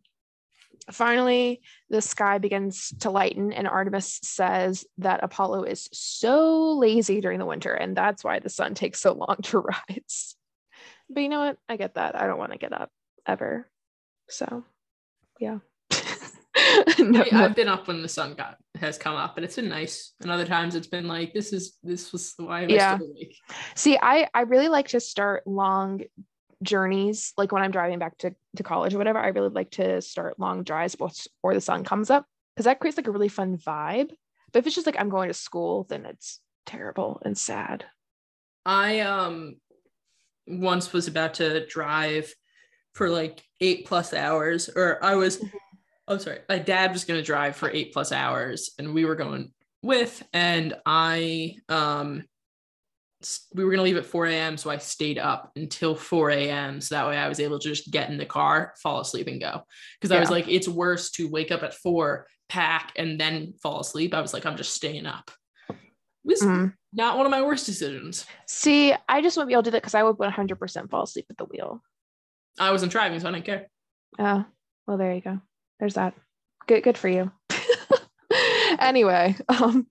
finally, 0.91 1.63
the 1.89 2.03
sky 2.03 2.37
begins 2.37 2.93
to 3.01 3.11
lighten, 3.11 3.53
and 3.53 3.67
Artemis 3.67 4.21
says 4.23 4.85
that 4.99 5.25
Apollo 5.25 5.65
is 5.65 5.89
so 5.93 6.73
lazy 6.73 7.23
during 7.23 7.39
the 7.39 7.47
winter, 7.47 7.73
and 7.73 7.97
that's 7.97 8.23
why 8.23 8.39
the 8.39 8.51
sun 8.51 8.75
takes 8.75 9.01
so 9.01 9.13
long 9.13 9.37
to 9.45 9.59
rise. 9.89 10.37
But 11.09 11.23
you 11.23 11.29
know 11.29 11.41
what? 11.41 11.57
I 11.69 11.77
get 11.77 11.95
that. 11.95 12.17
I 12.17 12.27
don't 12.27 12.39
want 12.39 12.53
to 12.53 12.59
get 12.59 12.73
up 12.73 12.91
ever. 13.27 13.69
So, 14.29 14.65
yeah. 15.39 15.59
No- 16.99 17.21
I, 17.33 17.45
I've 17.45 17.55
been 17.55 17.69
up 17.69 17.87
when 17.89 18.03
the 18.03 18.09
sun 18.09 18.35
got 18.35 18.57
has 18.81 18.99
come 18.99 19.15
up 19.17 19.37
and 19.37 19.45
it's 19.45 19.57
been 19.57 19.69
nice. 19.69 20.15
And 20.21 20.31
other 20.31 20.45
times 20.47 20.75
it's 20.75 20.87
been 20.87 21.07
like 21.07 21.33
this 21.35 21.53
is 21.53 21.77
this 21.83 22.13
was 22.13 22.35
why 22.39 22.63
am 22.63 22.71
I 22.71 22.75
Yeah. 22.75 22.95
still 22.97 23.09
awake? 23.11 23.37
See, 23.75 23.99
I 24.01 24.29
I 24.35 24.43
really 24.43 24.69
like 24.69 24.89
to 24.89 25.01
start 25.01 25.47
long 25.47 26.03
journeys, 26.63 27.33
like 27.37 27.53
when 27.53 27.63
I'm 27.63 27.71
driving 27.71 27.99
back 27.99 28.17
to, 28.19 28.35
to 28.57 28.63
college 28.63 28.95
or 28.95 28.99
whatever. 28.99 29.19
I 29.19 29.29
really 29.29 29.51
like 29.51 29.71
to 29.73 30.01
start 30.01 30.39
long 30.39 30.63
drives 30.65 30.95
before 30.95 31.55
the 31.55 31.61
sun 31.61 31.85
comes 31.85 32.11
up 32.11 32.27
because 32.55 32.65
that 32.65 32.81
creates 32.81 32.97
like 32.97 33.07
a 33.07 33.11
really 33.13 33.29
fun 33.29 33.59
vibe. 33.59 34.11
But 34.53 34.61
if 34.61 34.67
it's 34.67 34.75
just 34.75 34.87
like 34.87 34.97
I'm 34.99 35.09
going 35.11 35.29
to 35.29 35.35
school, 35.35 35.85
then 35.89 36.07
it's 36.07 36.41
terrible 36.67 37.21
and 37.25 37.37
sad. 37.37 37.85
I 38.65 39.01
um 39.01 39.57
once 40.47 40.93
was 40.93 41.07
about 41.09 41.35
to 41.35 41.67
drive 41.67 42.33
for 42.95 43.09
like 43.11 43.43
eight 43.61 43.87
plus 43.87 44.15
hours, 44.15 44.71
or 44.75 45.03
I 45.05 45.17
was, 45.17 45.39
Mhm. 45.39 45.51
Oh 46.09 46.19
sorry, 46.19 46.41
my 46.49 46.59
dad 46.59 46.93
was 46.93 47.05
gonna 47.05 47.23
drive 47.23 47.57
for 47.57 47.71
eight 47.71 47.93
plus 47.93 48.13
hours, 48.13 48.71
and 48.79 48.95
we 48.95 49.05
were 49.05 49.17
going 49.17 49.53
with, 49.83 50.23
and 50.33 50.75
I 50.87 51.57
um 51.69 52.25
we 53.55 53.65
were 53.65 53.71
gonna 53.71 53.83
leave 53.83 53.97
at 53.97 54.05
4 54.05 54.27
a.m. 54.27 54.57
So 54.59 54.69
I 54.71 54.77
stayed 54.77 55.19
up 55.19 55.53
until 55.57 55.95
4 55.95 56.31
a.m. 56.31 56.81
So 56.81 56.95
that 56.95 57.07
way 57.07 57.17
I 57.17 57.29
was 57.29 57.41
able 57.41 57.59
to 57.59 57.69
just 57.69 57.91
get 57.91 58.11
in 58.11 58.19
the 58.19 58.27
car, 58.27 58.75
fall 58.83 59.01
asleep, 59.01 59.29
and 59.29 59.41
go. 59.41 59.63
Because 59.99 60.13
I 60.13 60.21
was 60.21 60.31
like, 60.31 60.47
it's 60.47 60.69
worse 60.69 61.11
to 61.13 61.31
wake 61.31 61.51
up 61.51 61.63
at 61.63 61.73
four, 61.73 62.27
pack, 62.51 62.93
and 62.97 63.19
then 63.19 63.55
fall 63.63 63.81
asleep. 63.81 64.13
I 64.13 64.21
was 64.21 64.35
like, 64.35 64.45
I'm 64.45 64.57
just 64.59 64.75
staying 64.75 65.07
up. 65.07 65.31
It 65.71 65.77
was 66.25 66.43
Mm. 66.43 66.75
not 66.93 67.17
one 67.17 67.25
of 67.27 67.31
my 67.31 67.41
worst 67.41 67.65
decisions. 67.65 68.27
See, 68.47 68.93
I 69.09 69.23
just 69.23 69.37
won't 69.39 69.49
be 69.49 69.55
able 69.55 69.63
to 69.63 69.69
do 69.71 69.73
that 69.73 69.83
because 69.83 69.95
I 69.95 70.03
would 70.03 70.17
100% 70.19 70.91
fall 70.91 71.05
asleep 71.05 71.27
at 71.31 71.39
the 71.39 71.45
wheel. 71.47 71.83
I 72.59 72.73
wasn't 72.73 72.93
driving, 72.93 73.21
so 73.21 73.29
I 73.29 73.33
didn't 73.33 73.47
care. 73.47 73.69
Oh, 74.19 74.45
well, 74.87 74.99
there 74.99 75.15
you 75.15 75.21
go. 75.23 75.41
There's 75.79 75.95
that. 75.95 76.15
Good, 76.67 76.83
good 76.83 76.99
for 76.99 77.09
you. 77.09 77.31
anyway, 78.79 79.37
um, 79.49 79.87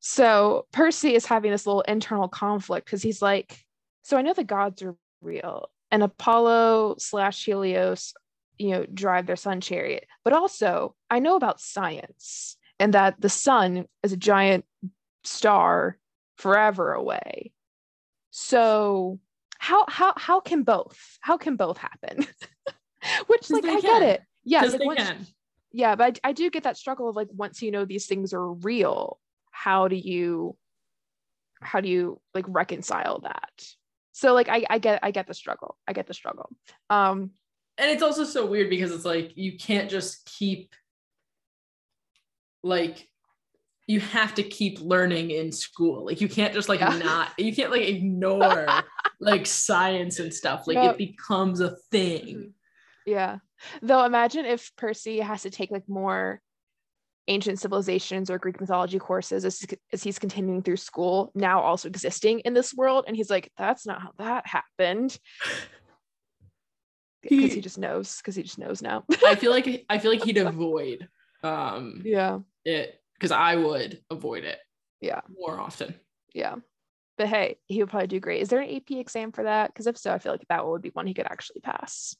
so 0.00 0.66
Percy 0.72 1.14
is 1.14 1.26
having 1.26 1.50
this 1.50 1.66
little 1.66 1.82
internal 1.82 2.28
conflict 2.28 2.86
because 2.86 3.02
he's 3.02 3.20
like, 3.20 3.64
so 4.02 4.16
I 4.16 4.22
know 4.22 4.34
the 4.34 4.44
gods 4.44 4.82
are 4.82 4.94
real, 5.20 5.70
and 5.90 6.02
Apollo 6.02 6.96
slash 6.98 7.44
Helios, 7.44 8.14
you 8.58 8.70
know, 8.70 8.86
drive 8.86 9.26
their 9.26 9.36
sun 9.36 9.60
chariot, 9.60 10.06
but 10.24 10.32
also 10.32 10.94
I 11.10 11.18
know 11.18 11.36
about 11.36 11.60
science 11.60 12.56
and 12.78 12.94
that 12.94 13.20
the 13.20 13.28
sun 13.28 13.86
is 14.02 14.12
a 14.12 14.16
giant 14.16 14.64
star 15.24 15.98
forever 16.36 16.92
away. 16.92 17.52
So 18.30 19.18
how 19.58 19.86
how 19.88 20.12
how 20.16 20.40
can 20.40 20.62
both? 20.62 21.18
How 21.20 21.36
can 21.36 21.56
both 21.56 21.78
happen? 21.78 22.26
Which 23.26 23.50
like 23.50 23.64
I 23.64 23.80
can. 23.80 23.82
get 23.82 24.02
it. 24.02 24.22
Yeah, 24.44 24.62
like, 24.62 24.84
once, 24.84 25.32
yeah, 25.72 25.96
but 25.96 26.20
I, 26.24 26.30
I 26.30 26.32
do 26.32 26.50
get 26.50 26.62
that 26.62 26.76
struggle 26.76 27.08
of 27.08 27.16
like 27.16 27.28
once 27.32 27.60
you 27.60 27.70
know 27.70 27.84
these 27.84 28.06
things 28.06 28.32
are 28.32 28.52
real, 28.52 29.18
how 29.50 29.88
do 29.88 29.96
you 29.96 30.56
how 31.60 31.80
do 31.80 31.88
you 31.88 32.20
like 32.34 32.44
reconcile 32.48 33.20
that? 33.20 33.64
So 34.12 34.32
like 34.32 34.48
I, 34.48 34.64
I 34.70 34.78
get 34.78 35.00
I 35.02 35.10
get 35.10 35.26
the 35.26 35.34
struggle. 35.34 35.76
I 35.86 35.92
get 35.92 36.06
the 36.06 36.14
struggle. 36.14 36.50
Um 36.90 37.32
and 37.78 37.90
it's 37.90 38.02
also 38.02 38.24
so 38.24 38.46
weird 38.46 38.70
because 38.70 38.90
it's 38.90 39.04
like 39.04 39.36
you 39.36 39.58
can't 39.58 39.90
just 39.90 40.24
keep 40.24 40.74
like 42.62 43.08
you 43.86 44.00
have 44.00 44.34
to 44.34 44.42
keep 44.42 44.80
learning 44.80 45.30
in 45.30 45.52
school. 45.52 46.06
Like 46.06 46.20
you 46.20 46.28
can't 46.28 46.54
just 46.54 46.68
like 46.68 46.80
yeah. 46.80 46.96
not 46.96 47.32
you 47.38 47.54
can't 47.54 47.70
like 47.70 47.82
ignore 47.88 48.66
like 49.20 49.46
science 49.46 50.18
and 50.18 50.32
stuff. 50.32 50.66
Like 50.66 50.78
it 50.78 50.98
becomes 50.98 51.60
a 51.60 51.76
thing. 51.90 52.54
Yeah. 53.06 53.38
Though 53.80 54.04
imagine 54.04 54.44
if 54.44 54.74
Percy 54.76 55.20
has 55.20 55.42
to 55.42 55.50
take 55.50 55.70
like 55.70 55.88
more 55.88 56.40
ancient 57.28 57.58
civilizations 57.58 58.30
or 58.30 58.38
Greek 58.38 58.60
mythology 58.60 58.98
courses 58.98 59.44
as, 59.44 59.64
as 59.92 60.02
he's 60.02 60.18
continuing 60.18 60.62
through 60.62 60.76
school, 60.76 61.32
now 61.34 61.60
also 61.60 61.88
existing 61.88 62.40
in 62.40 62.54
this 62.54 62.74
world. 62.74 63.04
And 63.06 63.16
he's 63.16 63.30
like, 63.30 63.50
that's 63.56 63.86
not 63.86 64.02
how 64.02 64.10
that 64.18 64.46
happened. 64.46 65.18
Because 67.22 67.50
he, 67.50 67.56
he, 67.56 67.60
just 67.60 67.78
knows, 67.78 68.18
because 68.18 68.36
he 68.36 68.44
just 68.44 68.58
knows 68.58 68.80
now. 68.80 69.02
I 69.26 69.34
feel 69.34 69.50
like 69.50 69.84
I 69.88 69.98
feel 69.98 70.12
like 70.12 70.22
he'd 70.22 70.36
avoid 70.36 71.08
um 71.42 72.02
yeah 72.04 72.38
it 72.64 73.00
because 73.14 73.32
I 73.32 73.56
would 73.56 74.00
avoid 74.10 74.44
it. 74.44 74.58
Yeah. 75.00 75.22
More 75.36 75.58
often. 75.58 75.94
Yeah. 76.34 76.56
But 77.18 77.28
hey, 77.28 77.56
he 77.66 77.82
would 77.82 77.90
probably 77.90 78.06
do 78.06 78.20
great. 78.20 78.42
Is 78.42 78.48
there 78.48 78.60
an 78.60 78.70
AP 78.70 78.92
exam 78.92 79.32
for 79.32 79.42
that? 79.42 79.72
Because 79.72 79.86
if 79.88 79.96
so, 79.98 80.12
I 80.12 80.18
feel 80.18 80.32
like 80.32 80.46
that 80.48 80.66
would 80.66 80.82
be 80.82 80.90
one 80.90 81.06
he 81.06 81.14
could 81.14 81.26
actually 81.26 81.62
pass. 81.62 82.14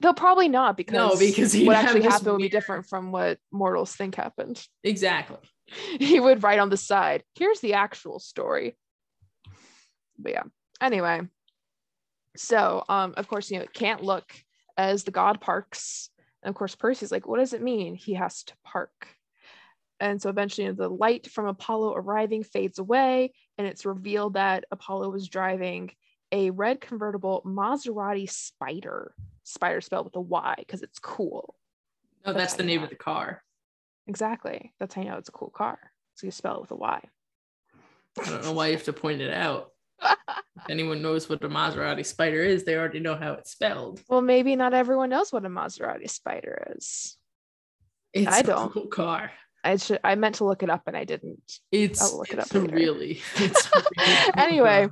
They'll 0.00 0.14
probably 0.14 0.48
not 0.48 0.76
because 0.76 0.94
no, 0.94 1.16
because 1.16 1.56
what 1.56 1.76
actually 1.76 2.02
happened 2.02 2.26
weird... 2.26 2.32
would 2.34 2.42
be 2.42 2.48
different 2.48 2.86
from 2.86 3.12
what 3.12 3.38
mortals 3.52 3.94
think 3.94 4.14
happened. 4.14 4.64
Exactly. 4.82 5.38
He 6.00 6.18
would 6.18 6.42
write 6.42 6.60
on 6.60 6.70
the 6.70 6.78
side, 6.78 7.24
here's 7.34 7.60
the 7.60 7.74
actual 7.74 8.18
story. 8.18 8.78
But 10.18 10.32
yeah. 10.32 10.42
Anyway. 10.80 11.20
So 12.36 12.84
um, 12.88 13.12
of 13.18 13.28
course, 13.28 13.50
you 13.50 13.58
know, 13.58 13.64
it 13.64 13.74
can't 13.74 14.02
look 14.02 14.32
as 14.78 15.04
the 15.04 15.10
god 15.10 15.42
parks. 15.42 16.08
And 16.42 16.48
of 16.48 16.56
course, 16.56 16.74
Percy's 16.74 17.12
like, 17.12 17.26
what 17.26 17.38
does 17.38 17.52
it 17.52 17.60
mean? 17.62 17.96
He 17.96 18.14
has 18.14 18.44
to 18.44 18.54
park. 18.64 19.08
And 20.00 20.22
so 20.22 20.30
eventually 20.30 20.66
you 20.66 20.72
know, 20.72 20.76
the 20.76 20.88
light 20.88 21.26
from 21.26 21.46
Apollo 21.46 21.94
arriving 21.96 22.44
fades 22.44 22.78
away, 22.78 23.32
and 23.58 23.66
it's 23.66 23.84
revealed 23.84 24.34
that 24.34 24.64
Apollo 24.70 25.10
was 25.10 25.28
driving 25.28 25.90
a 26.30 26.50
red 26.50 26.80
convertible 26.80 27.42
Maserati 27.44 28.28
Spyder. 28.28 29.08
Spyder 29.48 29.82
spelled 29.82 30.06
with 30.06 30.16
a 30.16 30.20
Y 30.20 30.54
because 30.58 30.82
it's 30.82 30.98
cool. 30.98 31.54
Oh, 32.24 32.32
that's, 32.32 32.38
that's 32.38 32.54
the 32.54 32.64
name 32.64 32.82
of 32.82 32.90
the 32.90 32.96
car. 32.96 33.42
Exactly. 34.06 34.72
That's 34.78 34.94
how 34.94 35.02
you 35.02 35.08
know 35.08 35.16
it's 35.16 35.28
a 35.28 35.32
cool 35.32 35.50
car. 35.50 35.78
So 36.14 36.26
you 36.26 36.30
spell 36.30 36.56
it 36.56 36.60
with 36.62 36.70
a 36.72 36.76
Y. 36.76 37.02
I 38.20 38.30
don't 38.30 38.42
know 38.42 38.52
why 38.52 38.68
you 38.68 38.72
have 38.74 38.84
to 38.84 38.92
point 38.92 39.20
it 39.20 39.32
out. 39.32 39.70
if 40.02 40.70
anyone 40.70 41.02
knows 41.02 41.28
what 41.28 41.44
a 41.44 41.48
Maserati 41.48 42.00
Spyder 42.00 42.44
is, 42.44 42.64
they 42.64 42.76
already 42.76 43.00
know 43.00 43.16
how 43.16 43.34
it's 43.34 43.52
spelled. 43.52 44.00
Well, 44.08 44.20
maybe 44.20 44.56
not 44.56 44.74
everyone 44.74 45.10
knows 45.10 45.32
what 45.32 45.44
a 45.44 45.48
Maserati 45.48 46.06
Spyder 46.06 46.76
is. 46.76 47.16
It's 48.12 48.26
I 48.26 48.42
don't. 48.42 48.72
cool 48.72 48.86
car. 48.86 49.30
I 49.64 49.76
should. 49.76 50.00
I 50.04 50.14
meant 50.14 50.36
to 50.36 50.44
look 50.44 50.62
it 50.62 50.70
up 50.70 50.84
and 50.86 50.96
I 50.96 51.04
didn't. 51.04 51.60
It's 51.70 52.00
I'll 52.00 52.18
look 52.18 52.32
it 52.32 52.38
up. 52.38 52.52
Really. 52.52 53.20
It's 53.36 53.70
really 53.72 54.32
anyway, 54.36 54.88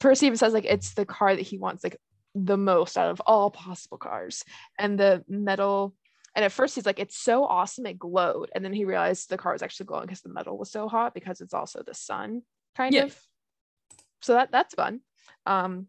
Percy 0.00 0.26
even 0.26 0.38
says 0.38 0.52
like 0.52 0.64
it's 0.64 0.94
the 0.94 1.06
car 1.06 1.34
that 1.34 1.42
he 1.42 1.58
wants 1.58 1.84
like 1.84 1.98
the 2.34 2.56
most 2.56 2.96
out 2.96 3.10
of 3.10 3.20
all 3.26 3.50
possible 3.50 3.98
cars, 3.98 4.44
and 4.78 4.98
the 4.98 5.24
metal. 5.28 5.94
And 6.34 6.44
at 6.44 6.52
first 6.52 6.74
he's 6.74 6.86
like, 6.86 7.00
it's 7.00 7.18
so 7.18 7.44
awesome, 7.44 7.86
it 7.86 7.98
glowed, 7.98 8.50
and 8.54 8.64
then 8.64 8.72
he 8.72 8.84
realized 8.84 9.28
the 9.28 9.38
car 9.38 9.52
was 9.52 9.62
actually 9.62 9.86
glowing 9.86 10.06
because 10.06 10.20
the 10.20 10.28
metal 10.28 10.56
was 10.56 10.70
so 10.70 10.88
hot 10.88 11.14
because 11.14 11.40
it's 11.40 11.54
also 11.54 11.82
the 11.82 11.94
sun, 11.94 12.42
kind 12.76 12.94
yeah. 12.94 13.04
of. 13.04 13.18
So 14.22 14.34
that 14.34 14.52
that's 14.52 14.74
fun. 14.74 15.00
Um, 15.46 15.86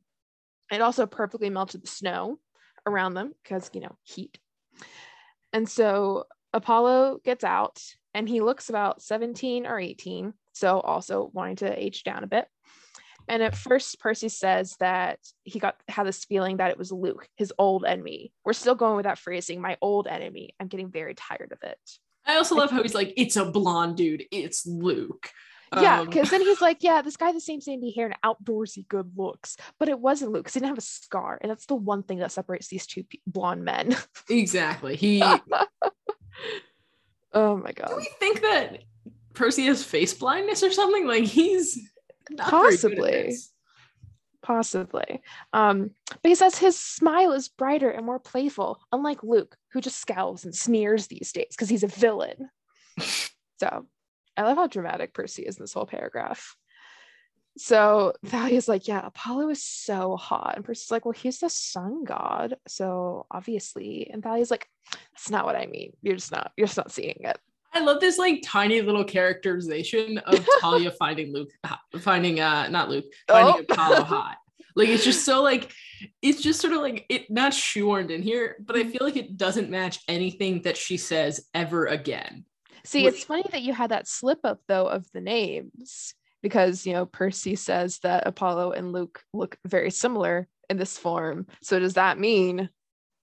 it 0.71 0.81
also 0.81 1.05
perfectly 1.05 1.49
melted 1.49 1.83
the 1.83 1.87
snow 1.87 2.39
around 2.85 3.13
them 3.13 3.33
because 3.43 3.69
you 3.73 3.81
know 3.81 3.95
heat. 4.03 4.39
And 5.53 5.67
so 5.67 6.25
Apollo 6.53 7.19
gets 7.23 7.43
out 7.43 7.81
and 8.13 8.27
he 8.27 8.41
looks 8.41 8.69
about 8.69 9.01
17 9.01 9.65
or 9.65 9.79
18, 9.79 10.33
so 10.53 10.79
also 10.79 11.29
wanting 11.33 11.57
to 11.57 11.83
age 11.83 12.03
down 12.03 12.23
a 12.23 12.27
bit. 12.27 12.47
And 13.29 13.43
at 13.43 13.55
first, 13.55 13.99
Percy 13.99 14.27
says 14.27 14.75
that 14.79 15.19
he 15.43 15.59
got 15.59 15.75
had 15.87 16.07
this 16.07 16.25
feeling 16.25 16.57
that 16.57 16.71
it 16.71 16.79
was 16.79 16.91
Luke, 16.91 17.27
his 17.35 17.53
old 17.59 17.85
enemy. 17.85 18.33
We're 18.43 18.53
still 18.53 18.73
going 18.73 18.95
with 18.95 19.05
that 19.05 19.19
phrasing, 19.19 19.61
my 19.61 19.77
old 19.81 20.07
enemy. 20.07 20.55
I'm 20.59 20.67
getting 20.67 20.89
very 20.89 21.13
tired 21.13 21.51
of 21.51 21.59
it. 21.61 21.77
I 22.25 22.37
also 22.37 22.55
love 22.55 22.71
how 22.71 22.81
he's 22.81 22.95
like, 22.95 23.13
it's 23.15 23.35
a 23.35 23.45
blonde 23.45 23.97
dude, 23.97 24.23
it's 24.31 24.65
Luke. 24.65 25.29
Yeah, 25.75 26.03
because 26.03 26.33
um, 26.33 26.39
then 26.39 26.47
he's 26.47 26.61
like, 26.61 26.77
yeah, 26.81 27.03
this 27.03 27.17
guy 27.17 27.31
the 27.31 27.39
same 27.39 27.61
sandy 27.61 27.91
hair 27.91 28.07
and 28.07 28.15
outdoorsy 28.25 28.87
good 28.87 29.11
looks, 29.15 29.57
but 29.77 29.89
it 29.89 29.99
wasn't 29.99 30.31
Luke 30.31 30.45
because 30.45 30.55
he 30.55 30.59
didn't 30.59 30.69
have 30.69 30.79
a 30.79 30.81
scar, 30.81 31.37
and 31.41 31.51
that's 31.51 31.67
the 31.67 31.75
one 31.75 32.01
thing 32.01 32.17
that 32.19 32.31
separates 32.31 32.67
these 32.67 32.87
two 32.87 33.03
blonde 33.27 33.63
men. 33.63 33.95
exactly. 34.29 34.95
He. 34.95 35.21
oh 37.33 37.57
my 37.57 37.73
god. 37.73 37.89
Do 37.89 37.97
we 37.97 38.09
think 38.19 38.41
that 38.41 38.79
Percy 39.35 39.65
has 39.65 39.83
face 39.83 40.15
blindness 40.15 40.63
or 40.63 40.71
something? 40.71 41.07
Like 41.07 41.25
he's 41.25 41.77
possibly 42.37 43.35
possibly 44.41 45.21
um 45.53 45.91
but 46.09 46.29
he 46.29 46.35
says 46.35 46.57
his 46.57 46.79
smile 46.79 47.33
is 47.33 47.49
brighter 47.49 47.89
and 47.89 48.05
more 48.05 48.19
playful 48.19 48.79
unlike 48.91 49.21
luke 49.21 49.57
who 49.73 49.81
just 49.81 49.99
scowls 49.99 50.45
and 50.45 50.55
sneers 50.55 51.07
these 51.07 51.31
days 51.33 51.47
because 51.51 51.69
he's 51.69 51.83
a 51.83 51.87
villain 51.87 52.49
so 53.59 53.85
i 54.37 54.43
love 54.43 54.57
how 54.57 54.67
dramatic 54.67 55.13
percy 55.13 55.43
is 55.43 55.57
in 55.57 55.63
this 55.63 55.73
whole 55.73 55.85
paragraph 55.85 56.55
so 57.57 58.13
Thalia's 58.25 58.69
like, 58.69 58.87
yeah, 58.87 59.05
Apollo 59.05 59.49
is 59.49 59.61
so 59.61 60.15
hot. 60.15 60.53
And 60.55 60.63
Percy's 60.63 60.91
like, 60.91 61.03
well, 61.03 61.11
he's 61.11 61.39
the 61.39 61.49
sun 61.49 62.05
god. 62.05 62.55
So 62.69 63.25
obviously. 63.29 64.09
And 64.09 64.23
Thalia's 64.23 64.49
like, 64.49 64.67
that's 65.11 65.29
not 65.29 65.45
what 65.45 65.57
I 65.57 65.65
mean. 65.65 65.91
You're 66.01 66.15
just 66.15 66.31
not, 66.31 66.53
you're 66.55 66.67
just 66.67 66.77
not 66.77 66.91
seeing 66.91 67.17
it. 67.19 67.37
I 67.73 67.81
love 67.81 67.99
this 67.99 68.17
like 68.17 68.41
tiny 68.43 68.81
little 68.81 69.03
characterization 69.03 70.17
of 70.19 70.47
Talia 70.59 70.91
finding 70.99 71.33
Luke, 71.33 71.51
finding 71.99 72.39
uh 72.39 72.67
not 72.69 72.89
Luke, 72.89 73.05
finding 73.27 73.55
oh. 73.55 73.59
Apollo 73.73 74.03
hot. 74.03 74.37
Like 74.75 74.89
it's 74.89 75.03
just 75.03 75.25
so 75.25 75.43
like 75.43 75.71
it's 76.21 76.41
just 76.41 76.61
sort 76.61 76.73
of 76.73 76.81
like 76.81 77.05
it 77.09 77.29
not 77.29 77.51
shoehorned 77.51 78.11
in 78.11 78.21
here, 78.21 78.55
but 78.59 78.75
I 78.75 78.85
feel 78.85 79.01
like 79.01 79.17
it 79.17 79.37
doesn't 79.37 79.69
match 79.69 79.99
anything 80.07 80.61
that 80.63 80.77
she 80.77 80.97
says 80.97 81.45
ever 81.53 81.85
again. 81.85 82.45
See, 82.85 83.05
it's 83.05 83.23
funny 83.23 83.45
that 83.51 83.61
you 83.61 83.73
had 83.73 83.91
that 83.91 84.07
slip 84.07 84.39
up 84.43 84.61
though 84.67 84.87
of 84.87 85.05
the 85.13 85.21
names 85.21 86.13
because 86.41 86.85
you 86.85 86.93
know 86.93 87.05
Percy 87.05 87.55
says 87.55 87.99
that 87.99 88.25
Apollo 88.25 88.71
and 88.71 88.93
Luke 88.93 89.21
look 89.33 89.57
very 89.65 89.91
similar 89.91 90.47
in 90.69 90.77
this 90.77 90.97
form. 90.97 91.47
So 91.61 91.79
does 91.79 91.95
that 91.95 92.19
mean 92.19 92.69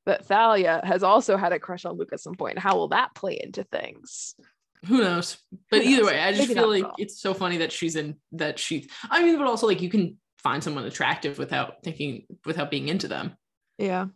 that 0.06 0.24
Thalia 0.26 0.80
has 0.84 1.02
also 1.02 1.36
had 1.36 1.52
a 1.52 1.58
crush 1.58 1.84
on 1.84 1.96
Luke 1.96 2.12
at 2.12 2.20
some 2.20 2.34
point. 2.34 2.58
How 2.58 2.76
will 2.76 2.88
that 2.88 3.14
play 3.14 3.38
into 3.42 3.64
things? 3.64 4.34
Who 4.86 4.98
knows? 4.98 5.36
But 5.70 5.82
Who 5.82 5.90
either 5.90 6.02
knows? 6.02 6.10
way, 6.12 6.20
I 6.20 6.32
just 6.32 6.48
Maybe 6.48 6.60
feel 6.60 6.70
like 6.70 6.92
it's 6.98 7.20
so 7.20 7.34
funny 7.34 7.58
that 7.58 7.72
she's 7.72 7.96
in 7.96 8.16
that 8.32 8.58
she 8.58 8.88
I 9.10 9.22
mean, 9.22 9.36
but 9.36 9.46
also 9.46 9.66
like 9.66 9.82
you 9.82 9.90
can 9.90 10.16
find 10.38 10.62
someone 10.62 10.84
attractive 10.84 11.38
without 11.38 11.82
thinking 11.82 12.24
without 12.44 12.70
being 12.70 12.88
into 12.88 13.08
them. 13.08 13.36
Yeah. 13.78 14.06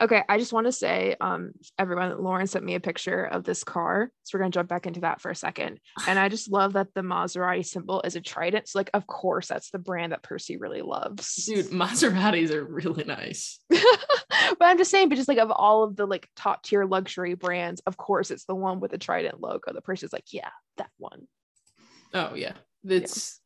Okay, 0.00 0.22
I 0.28 0.38
just 0.38 0.52
want 0.52 0.66
to 0.66 0.72
say, 0.72 1.16
um, 1.20 1.52
everyone, 1.78 2.22
Lauren 2.22 2.46
sent 2.46 2.64
me 2.64 2.74
a 2.74 2.80
picture 2.80 3.24
of 3.24 3.44
this 3.44 3.64
car. 3.64 4.10
So 4.22 4.36
we're 4.36 4.42
gonna 4.42 4.50
jump 4.50 4.68
back 4.68 4.86
into 4.86 5.00
that 5.00 5.20
for 5.20 5.30
a 5.30 5.34
second. 5.34 5.80
And 6.06 6.18
I 6.18 6.28
just 6.28 6.50
love 6.50 6.74
that 6.74 6.94
the 6.94 7.02
Maserati 7.02 7.66
symbol 7.66 8.00
is 8.02 8.16
a 8.16 8.20
trident. 8.20 8.68
So, 8.68 8.78
like, 8.78 8.90
of 8.94 9.06
course, 9.06 9.48
that's 9.48 9.70
the 9.70 9.78
brand 9.78 10.12
that 10.12 10.22
Percy 10.22 10.56
really 10.56 10.82
loves. 10.82 11.46
Dude, 11.46 11.66
Maseratis 11.66 12.50
are 12.50 12.64
really 12.64 13.04
nice. 13.04 13.58
but 13.68 13.80
I'm 14.60 14.78
just 14.78 14.90
saying, 14.90 15.08
but 15.08 15.16
just 15.16 15.28
like 15.28 15.38
of 15.38 15.50
all 15.50 15.82
of 15.82 15.96
the 15.96 16.06
like 16.06 16.28
top 16.36 16.62
tier 16.62 16.84
luxury 16.84 17.34
brands, 17.34 17.80
of 17.86 17.96
course, 17.96 18.30
it's 18.30 18.44
the 18.44 18.54
one 18.54 18.80
with 18.80 18.92
the 18.92 18.98
trident 18.98 19.40
logo. 19.40 19.72
The 19.72 19.82
Percy's 19.82 20.12
like, 20.12 20.32
yeah, 20.32 20.50
that 20.76 20.90
one. 20.98 21.26
Oh 22.14 22.34
yeah. 22.34 22.52
It's 22.84 23.40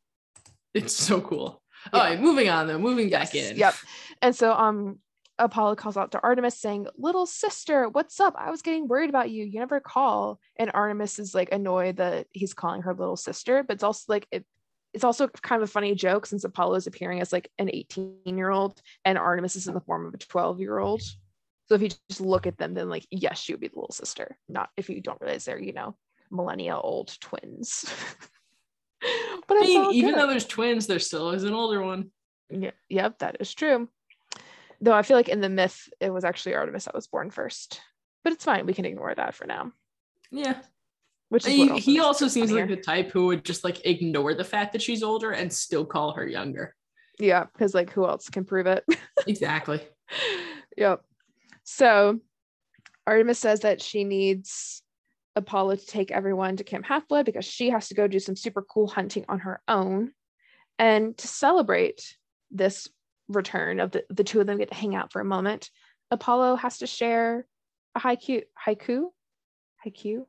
yeah. 0.75 0.83
it's 0.83 0.95
so 0.95 1.21
cool. 1.21 1.63
All 1.93 2.01
right, 2.01 2.21
moving 2.21 2.51
on 2.51 2.67
though, 2.67 2.79
moving 2.79 3.09
back 3.09 3.33
Yes, 3.33 3.51
in. 3.51 3.57
Yep. 3.57 3.75
And 4.21 4.37
so 4.37 4.53
um 4.53 4.99
Apollo 5.41 5.77
calls 5.77 5.97
out 5.97 6.13
to 6.13 6.21
Artemis 6.23 6.61
saying, 6.61 6.87
Little 6.97 7.27
sister, 7.27 7.89
what's 7.89 8.21
up? 8.21 8.35
I 8.39 8.51
was 8.51 8.63
getting 8.63 8.87
worried 8.87 9.11
about 9.11 9.31
you. 9.31 9.45
You 9.45 9.59
never 9.59 9.81
call. 9.81 10.39
And 10.57 10.71
Artemis 10.73 11.19
is 11.19 11.35
like 11.35 11.51
annoyed 11.51 11.97
that 11.97 12.27
he's 12.33 12.55
calling 12.55 12.83
her 12.83 12.95
little 12.95 13.17
sister, 13.17 13.63
but 13.63 13.75
it's 13.75 13.83
also 13.83 14.05
like 14.09 14.27
it 14.31 14.45
it's 14.93 15.05
also 15.05 15.29
kind 15.29 15.63
of 15.63 15.69
a 15.69 15.73
funny 15.73 15.95
joke 15.95 16.27
since 16.27 16.45
Apollo 16.45 16.75
is 16.75 16.87
appearing 16.87 17.21
as 17.21 17.33
like 17.33 17.49
an 17.59 17.71
18 17.73 18.19
year 18.25 18.51
old 18.51 18.81
and 19.05 19.19
Artemis 19.19 19.57
is 19.57 19.69
in 19.69 19.75
the 19.75 19.81
form 19.81 20.07
of 20.07 20.15
a 20.15 20.19
12 20.19 20.61
year 20.61 20.79
old. 20.79 21.03
So 21.69 21.77
if 21.77 21.83
you 21.83 21.91
just 22.09 22.21
look 22.21 22.49
at 22.49 22.59
them, 22.59 22.75
then 22.75 22.89
like, 22.89 23.07
yes, 23.11 23.39
she 23.39 23.53
would 23.53 23.61
be 23.61 23.69
the 23.69 23.77
little 23.77 23.93
sister, 23.93 24.37
not 24.49 24.71
if 24.77 24.91
you 24.91 25.01
don't 25.01 25.21
realize 25.21 25.45
they're, 25.45 25.61
you 25.61 25.73
know, 25.73 25.97
millennia 26.31 26.77
old 26.77 27.17
twins. 27.21 27.85
but 29.01 29.57
I 29.57 29.61
mean, 29.61 29.93
even 29.93 30.11
good. 30.11 30.21
though 30.21 30.27
there's 30.27 30.47
twins, 30.47 30.89
there 30.89 30.99
still 30.99 31.31
is 31.31 31.45
an 31.45 31.55
older 31.55 31.81
one. 31.81 32.11
Yeah, 32.51 32.73
yep, 32.89 33.21
that 33.21 33.37
is 33.39 33.55
true. 33.55 33.89
Though 34.81 34.93
I 34.95 35.03
feel 35.03 35.17
like 35.17 35.29
in 35.29 35.41
the 35.41 35.49
myth, 35.49 35.89
it 36.01 36.11
was 36.11 36.25
actually 36.25 36.55
Artemis 36.55 36.85
that 36.87 36.95
was 36.95 37.07
born 37.07 37.31
first. 37.31 37.81
But 38.25 38.33
it's 38.33 38.45
fine. 38.45 38.67
We 38.67 38.75
can 38.75 38.85
ignore 38.85 39.15
that 39.15 39.35
for 39.35 39.47
now. 39.47 39.73
Yeah. 40.31 40.61
Which 41.29 41.47
is 41.47 41.85
He, 41.85 42.01
also 42.01 42.29
seems 42.29 42.51
like 42.51 42.63
funnier. 42.63 42.77
the 42.77 42.83
type 42.83 43.11
who 43.13 43.27
would 43.27 43.45
just 43.45 43.63
like 43.63 43.87
ignore 43.87 44.35
the 44.35 44.45
fact 44.45 44.73
that 44.73 44.83
she's 44.83 45.03
older 45.03 45.31
and 45.31 45.53
still 45.53 45.85
call 45.87 46.13
her 46.15 46.27
younger. 46.27 46.75
yeah, 47.19 47.45
because 47.53 47.75
like 47.75 47.91
who 47.93 48.07
else 48.07 48.29
can 48.31 48.45
prove 48.45 48.67
it? 48.67 48.85
Exactly. 49.27 49.81
yep. 50.79 51.03
So 51.65 52.21
Artemis 53.07 53.39
says 53.39 53.61
that 53.61 53.83
she 53.83 54.03
needs 54.05 54.83
Apollo 55.37 55.77
to 55.77 55.87
take 55.87 56.11
everyone 56.11 56.57
to 56.57 56.65
Camp 56.65 56.87
Half 56.87 57.07
Blood 57.07 57.27
because 57.27 57.45
she 57.45 57.71
has 57.71 57.89
to 57.89 57.95
go 57.95 58.09
do 58.09 58.19
some 58.19 58.35
super 58.35 58.63
cool 58.63 58.89
hunting 58.89 59.25
on 59.29 59.41
her 59.41 59.61
own. 59.69 60.13
And 60.79 61.17
to 61.19 61.29
celebrate 61.29 62.17
this 62.51 62.89
return 63.31 63.81
of 63.81 63.93
the, 63.93 64.05
the 64.11 64.25
two 64.25 64.41
of 64.41 64.47
them 64.47 64.59
get 64.59 64.69
to 64.69 64.75
hang 64.75 64.95
out 64.95 65.13
for 65.13 65.21
a 65.21 65.25
moment, 65.25 65.71
Apollo 66.11 66.57
has 66.57 66.79
to 66.79 66.87
share 66.87 67.47
a 67.95 68.01
haiku. 68.01 68.43
Haiku? 68.67 69.07
Haiku? 69.87 70.27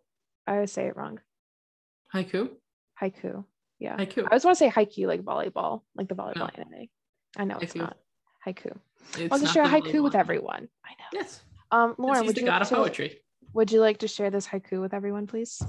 I 0.47 0.53
always 0.53 0.71
say 0.71 0.87
it 0.87 0.95
wrong. 0.95 1.19
Haiku. 2.13 2.49
Haiku. 3.01 3.45
Yeah. 3.79 3.97
Haiku. 3.97 4.19
I 4.23 4.27
always 4.27 4.45
want 4.45 4.57
to 4.57 4.59
say 4.59 4.69
haiku 4.69 5.07
like 5.07 5.21
volleyball, 5.23 5.81
like 5.95 6.07
the 6.07 6.15
volleyball 6.15 6.35
No. 6.35 6.49
anime. 6.55 6.87
I 7.37 7.45
know 7.45 7.57
it's 7.59 7.75
not. 7.75 7.97
Haiku. 8.45 8.77
It's 9.17 9.19
I 9.19 9.27
want 9.27 9.43
to 9.43 9.49
share 9.49 9.63
a 9.63 9.67
haiku 9.67 10.03
with 10.03 10.15
everyone. 10.15 10.67
I 10.85 10.91
know. 10.91 11.19
Yes. 11.19 11.41
Um, 11.71 11.95
Lauren, 11.97 12.25
would 12.25 12.37
you, 12.37 12.45
like 12.45 12.67
to, 12.67 12.75
poetry. 12.75 13.21
would 13.53 13.71
you 13.71 13.79
like 13.79 13.99
to 13.99 14.07
share 14.07 14.29
this 14.29 14.45
haiku 14.45 14.81
with 14.81 14.93
everyone, 14.93 15.25
please? 15.25 15.61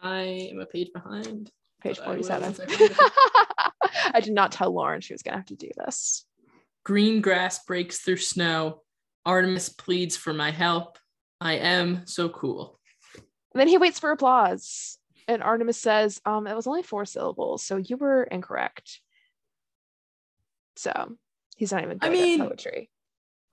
I 0.00 0.50
am 0.52 0.60
a 0.60 0.66
page 0.66 0.92
behind. 0.92 1.50
Page 1.82 1.98
But 1.98 2.08
I 2.08 2.16
will 2.16 2.22
47. 2.22 2.66
I 3.86 3.94
find 4.02 4.14
it. 4.14 4.16
I 4.16 4.20
did 4.20 4.32
not 4.34 4.52
tell 4.52 4.70
Lauren 4.70 5.00
she 5.00 5.14
was 5.14 5.22
going 5.22 5.32
to 5.32 5.38
have 5.38 5.46
to 5.46 5.56
do 5.56 5.70
this. 5.76 6.24
Green 6.84 7.20
grass 7.20 7.64
breaks 7.64 7.98
through 7.98 8.16
snow. 8.18 8.82
Artemis 9.24 9.68
pleads 9.68 10.16
for 10.16 10.32
my 10.32 10.50
help. 10.50 10.98
I 11.40 11.54
am 11.54 12.06
so 12.06 12.28
cool. 12.28 12.78
And 13.14 13.60
then 13.60 13.68
he 13.68 13.78
waits 13.78 13.98
for 13.98 14.10
applause. 14.10 14.98
And 15.28 15.42
Artemis 15.42 15.78
says, 15.78 16.20
um, 16.24 16.46
it 16.46 16.54
was 16.54 16.66
only 16.66 16.82
four 16.82 17.04
syllables, 17.04 17.64
so 17.64 17.76
you 17.76 17.96
were 17.96 18.22
incorrect. 18.22 19.00
So 20.76 21.16
he's 21.56 21.72
not 21.72 21.82
even 21.82 21.98
I 22.02 22.10
mean- 22.10 22.40
at 22.40 22.48
poetry. 22.48 22.90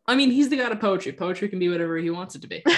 I 0.05 0.15
mean, 0.15 0.31
he's 0.31 0.49
the 0.49 0.57
god 0.57 0.73
of 0.73 0.81
poetry. 0.81 1.13
Poetry 1.13 1.47
can 1.47 1.59
be 1.59 1.69
whatever 1.69 1.97
he 1.97 2.09
wants 2.09 2.35
it 2.35 2.41
to 2.41 2.47
be. 2.47 2.61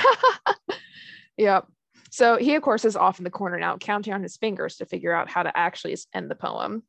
Yep. 1.38 1.68
So 2.12 2.38
he, 2.38 2.56
of 2.56 2.62
course, 2.64 2.86
is 2.86 2.96
off 2.96 3.18
in 3.20 3.24
the 3.24 3.30
corner 3.30 3.60
now, 3.60 3.78
counting 3.78 4.14
on 4.14 4.24
his 4.24 4.38
fingers 4.38 4.78
to 4.78 4.86
figure 4.86 5.14
out 5.14 5.30
how 5.30 5.44
to 5.44 5.58
actually 5.58 5.98
end 6.14 6.32
the 6.32 6.36
poem. 6.36 6.84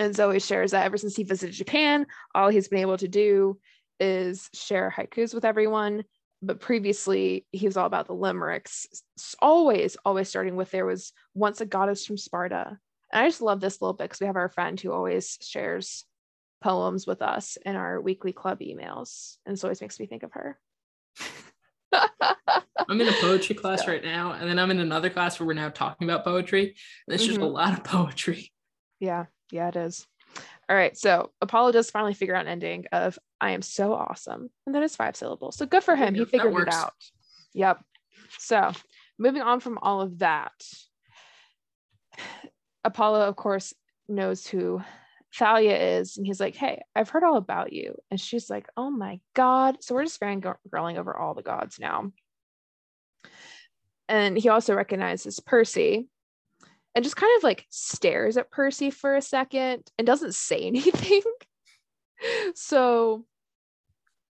And 0.00 0.16
Zoe 0.16 0.40
shares 0.40 0.70
that 0.70 0.86
ever 0.86 0.96
since 0.96 1.14
he 1.14 1.24
visited 1.24 1.54
Japan, 1.54 2.06
all 2.34 2.48
he's 2.48 2.68
been 2.68 2.78
able 2.78 2.96
to 2.96 3.06
do 3.06 3.58
is 4.00 4.48
share 4.54 4.90
haikus 4.96 5.34
with 5.34 5.44
everyone. 5.44 6.04
But 6.40 6.58
previously, 6.58 7.44
he 7.52 7.66
was 7.66 7.76
all 7.76 7.84
about 7.84 8.06
the 8.06 8.14
limericks, 8.14 8.86
always, 9.40 9.98
always 10.02 10.26
starting 10.26 10.56
with 10.56 10.70
there 10.70 10.86
was 10.86 11.12
once 11.34 11.60
a 11.60 11.66
goddess 11.66 12.06
from 12.06 12.16
Sparta. 12.16 12.78
And 13.12 13.24
I 13.24 13.28
just 13.28 13.42
love 13.42 13.60
this 13.60 13.82
little 13.82 13.92
bit 13.92 14.04
because 14.04 14.20
we 14.20 14.26
have 14.26 14.36
our 14.36 14.48
friend 14.48 14.80
who 14.80 14.90
always 14.90 15.36
shares 15.42 16.06
poems 16.62 17.06
with 17.06 17.20
us 17.20 17.58
in 17.66 17.76
our 17.76 18.00
weekly 18.00 18.32
club 18.32 18.60
emails. 18.60 19.36
And 19.44 19.52
this 19.52 19.64
always 19.64 19.82
makes 19.82 20.00
me 20.00 20.06
think 20.06 20.22
of 20.22 20.32
her. 20.32 20.58
I'm 21.92 22.98
in 23.02 23.06
a 23.06 23.12
poetry 23.20 23.54
class 23.54 23.84
So- 23.84 23.88
right 23.88 24.02
now, 24.02 24.32
and 24.32 24.48
then 24.48 24.58
I'm 24.58 24.70
in 24.70 24.80
another 24.80 25.10
class 25.10 25.38
where 25.38 25.46
we're 25.46 25.52
now 25.52 25.68
talking 25.68 26.08
about 26.08 26.24
poetry. 26.24 26.74
And 27.06 27.14
it's 27.14 27.26
just 27.26 27.36
a 27.36 27.42
Mhm. 27.42 27.52
lot 27.52 27.74
of 27.74 27.84
poetry. 27.84 28.50
Yeah, 28.98 29.26
yeah, 29.52 29.68
it 29.68 29.76
is. 29.76 30.06
All 30.68 30.76
right, 30.76 30.96
so 30.96 31.32
Apollo 31.40 31.72
does 31.72 31.90
finally 31.90 32.14
figure 32.14 32.34
out 32.36 32.46
an 32.46 32.52
ending 32.52 32.86
of 32.92 33.18
"I 33.40 33.50
am 33.50 33.62
so 33.62 33.92
awesome," 33.94 34.50
and 34.66 34.74
then 34.74 34.82
it's 34.82 34.96
five 34.96 35.16
syllables. 35.16 35.56
So 35.56 35.66
good 35.66 35.82
for 35.82 35.96
him. 35.96 36.14
He 36.14 36.24
figured 36.24 36.56
it 36.56 36.72
out. 36.72 36.94
Yep. 37.54 37.82
So 38.38 38.72
moving 39.18 39.42
on 39.42 39.60
from 39.60 39.78
all 39.78 40.00
of 40.00 40.20
that, 40.20 40.52
Apollo, 42.84 43.28
of 43.28 43.36
course, 43.36 43.74
knows 44.08 44.46
who 44.46 44.80
Thalia 45.34 45.76
is, 45.98 46.16
and 46.16 46.26
he's 46.26 46.40
like, 46.40 46.54
"Hey, 46.54 46.82
I've 46.94 47.08
heard 47.08 47.24
all 47.24 47.36
about 47.36 47.72
you," 47.72 47.96
and 48.10 48.20
she's 48.20 48.48
like, 48.48 48.68
"Oh 48.76 48.90
my 48.90 49.20
god!" 49.34 49.82
So 49.82 49.94
we're 49.94 50.04
just 50.04 50.20
fangirling 50.20 50.98
over 50.98 51.16
all 51.16 51.34
the 51.34 51.42
gods 51.42 51.80
now. 51.80 52.12
And 54.08 54.36
he 54.36 54.48
also 54.48 54.74
recognizes 54.74 55.38
Percy, 55.40 56.08
and 56.94 57.04
just 57.04 57.16
kind 57.16 57.32
of 57.36 57.42
like 57.42 57.66
stares 57.70 58.36
at 58.36 58.50
Percy 58.50 58.90
for 58.90 59.14
a 59.14 59.22
second 59.22 59.82
and 59.98 60.06
doesn't 60.06 60.34
say 60.34 60.58
anything. 60.62 61.22
so, 62.54 63.24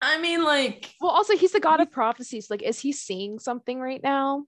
I 0.02 0.20
mean, 0.20 0.44
like, 0.44 0.94
well, 1.00 1.12
also 1.12 1.36
he's 1.38 1.52
the 1.52 1.60
god 1.60 1.82
of 1.82 1.92
prophecies. 1.92 2.50
Like, 2.50 2.62
is 2.62 2.80
he 2.80 2.92
seeing 2.92 3.40
something 3.40 3.80
right 3.80 4.02
now? 4.02 4.46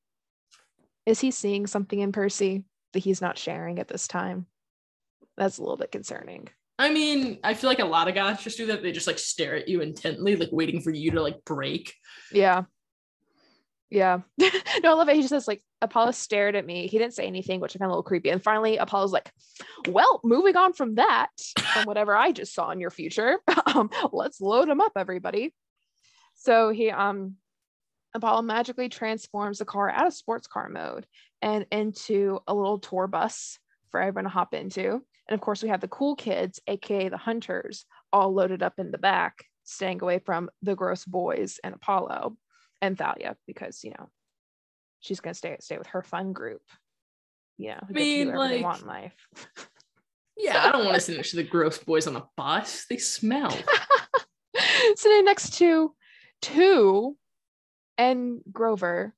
Is 1.06 1.20
he 1.20 1.32
seeing 1.32 1.68
something 1.68 2.00
in 2.00 2.12
Percy 2.12 2.63
that 2.94 3.00
he's 3.00 3.22
not 3.22 3.38
sharing 3.38 3.80
at 3.80 3.88
this 3.88 4.08
time? 4.08 4.48
That's 5.38 5.58
a 5.58 5.62
little 5.62 5.78
bit 5.78 5.92
concerning. 5.92 6.48
I 6.80 6.92
mean, 6.92 7.39
I 7.44 7.54
feel 7.54 7.70
like 7.70 7.80
a 7.80 7.86
lot 7.86 8.08
of 8.08 8.16
gods 8.16 8.44
just 8.44 8.58
do 8.58 8.66
that. 8.68 8.82
They 8.82 8.92
just 8.92 9.08
like 9.08 9.20
stare 9.20 9.56
at 9.56 9.68
you 9.68 9.82
intently, 9.82 10.36
like 10.36 10.50
waiting 10.52 10.82
for 10.82 10.92
you 10.92 11.12
to 11.12 11.22
like 11.22 11.44
break. 11.46 11.94
Yeah. 12.32 12.63
Yeah. 13.93 14.21
no, 14.39 14.49
I 14.84 14.93
love 14.93 15.08
it. 15.08 15.15
He 15.15 15.21
just 15.21 15.29
says, 15.29 15.47
like, 15.47 15.62
Apollo 15.79 16.12
stared 16.12 16.56
at 16.56 16.65
me. 16.65 16.88
He 16.88 16.97
didn't 16.97 17.13
say 17.13 17.27
anything, 17.27 17.60
which 17.60 17.75
I 17.75 17.77
found 17.77 17.89
a 17.89 17.91
little 17.91 18.01
creepy. 18.01 18.32
And 18.32 18.41
finally, 18.41 18.77
Apollo's 18.77 19.13
like, 19.13 19.32
well, 19.88 20.19
moving 20.23 20.56
on 20.56 20.73
from 20.73 20.95
that, 20.95 21.29
from 21.73 21.86
whatever 21.86 22.15
I 22.15 22.32
just 22.32 22.56
saw 22.56 22.71
in 22.71 22.79
your 22.79 22.89
future, 22.89 23.38
um, 23.67 23.91
let's 24.12 24.41
load 24.41 24.67
him 24.67 24.82
up, 24.82 24.93
everybody. 24.95 25.53
So 26.34 26.71
he, 26.71 26.89
um, 26.89 27.36
Apollo 28.15 28.41
magically 28.41 28.89
transforms 28.89 29.60
the 29.60 29.65
car 29.65 29.91
out 29.91 30.08
of 30.08 30.13
sports 30.15 30.47
car 30.47 30.69
mode 30.69 31.06
and 31.43 31.67
into 31.71 32.39
a 32.47 32.53
little 32.56 32.79
tour 32.79 33.06
bus 33.06 33.60
for 33.91 34.01
everyone 34.01 34.23
to 34.23 34.32
hop 34.32 34.56
into. 34.56 34.89
And 34.89 35.36
of 35.36 35.39
course, 35.39 35.62
we 35.62 35.69
have 35.69 35.82
the 35.82 35.88
cool 35.88 36.15
kids, 36.15 36.60
aka 36.67 37.10
the 37.10 37.17
hunters, 37.17 37.86
all 38.12 38.34
loaded 38.34 38.63
up 38.63 38.79
in 38.79 38.89
the 38.89 38.97
back, 38.97 39.45
staying 39.65 40.01
away 40.01 40.17
from 40.17 40.49
the 40.63 40.75
gross 40.75 41.06
boys 41.06 41.60
and 41.63 41.75
Apollo 41.75 42.38
and 42.84 42.98
Thalia 42.98 43.38
because 43.48 43.84
you 43.84 43.91
know 43.91 44.10
she's 45.00 45.22
gonna 45.22 45.34
stay 45.34 45.56
stay 45.62 45.78
with 45.78 45.88
her 45.88 46.04
fun 46.04 46.34
group. 46.34 46.62
You 47.58 47.69
know, 47.69 47.80
to 47.88 47.93
mean, 47.93 48.28
do 48.28 48.38
like- 48.38 48.63
want 48.63 48.82
in 48.82 48.88
life. 48.88 49.15
Yeah, 50.36 50.65
I 50.65 50.72
don't 50.72 50.84
want 50.84 50.96
to 50.96 51.00
sit 51.00 51.15
next 51.15 51.30
to 51.30 51.36
the 51.36 51.43
gross 51.43 51.78
boys 51.78 52.08
on 52.08 52.15
a 52.15 52.28
bus. 52.36 52.88
They 52.89 52.98
smell. 52.98 53.56
Sitting 54.96 55.26
next 55.26 55.60
to 55.60 55.93
two 56.41 57.15
and 58.00 58.41
Grover, 58.52 59.13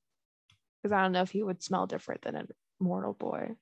because 0.82 0.92
I 0.92 1.02
don't 1.02 1.12
know 1.12 1.22
if 1.22 1.30
he 1.30 1.42
would 1.42 1.62
smell 1.62 1.86
different 1.86 2.20
than 2.20 2.36
a 2.36 2.44
mortal 2.80 3.14
boy. 3.14 3.52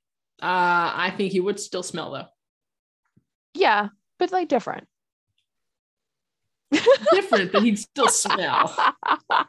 Uh, 0.42 0.90
I 0.96 1.14
think 1.16 1.30
he 1.30 1.38
would 1.38 1.60
still 1.60 1.84
smell 1.84 2.10
though. 2.10 2.26
Yeah, 3.54 3.90
but 4.18 4.32
like 4.32 4.48
different. 4.48 4.88
Different, 7.12 7.52
but 7.52 7.62
he'd 7.62 7.78
still 7.78 8.08
smell. 8.08 8.74
All 9.08 9.46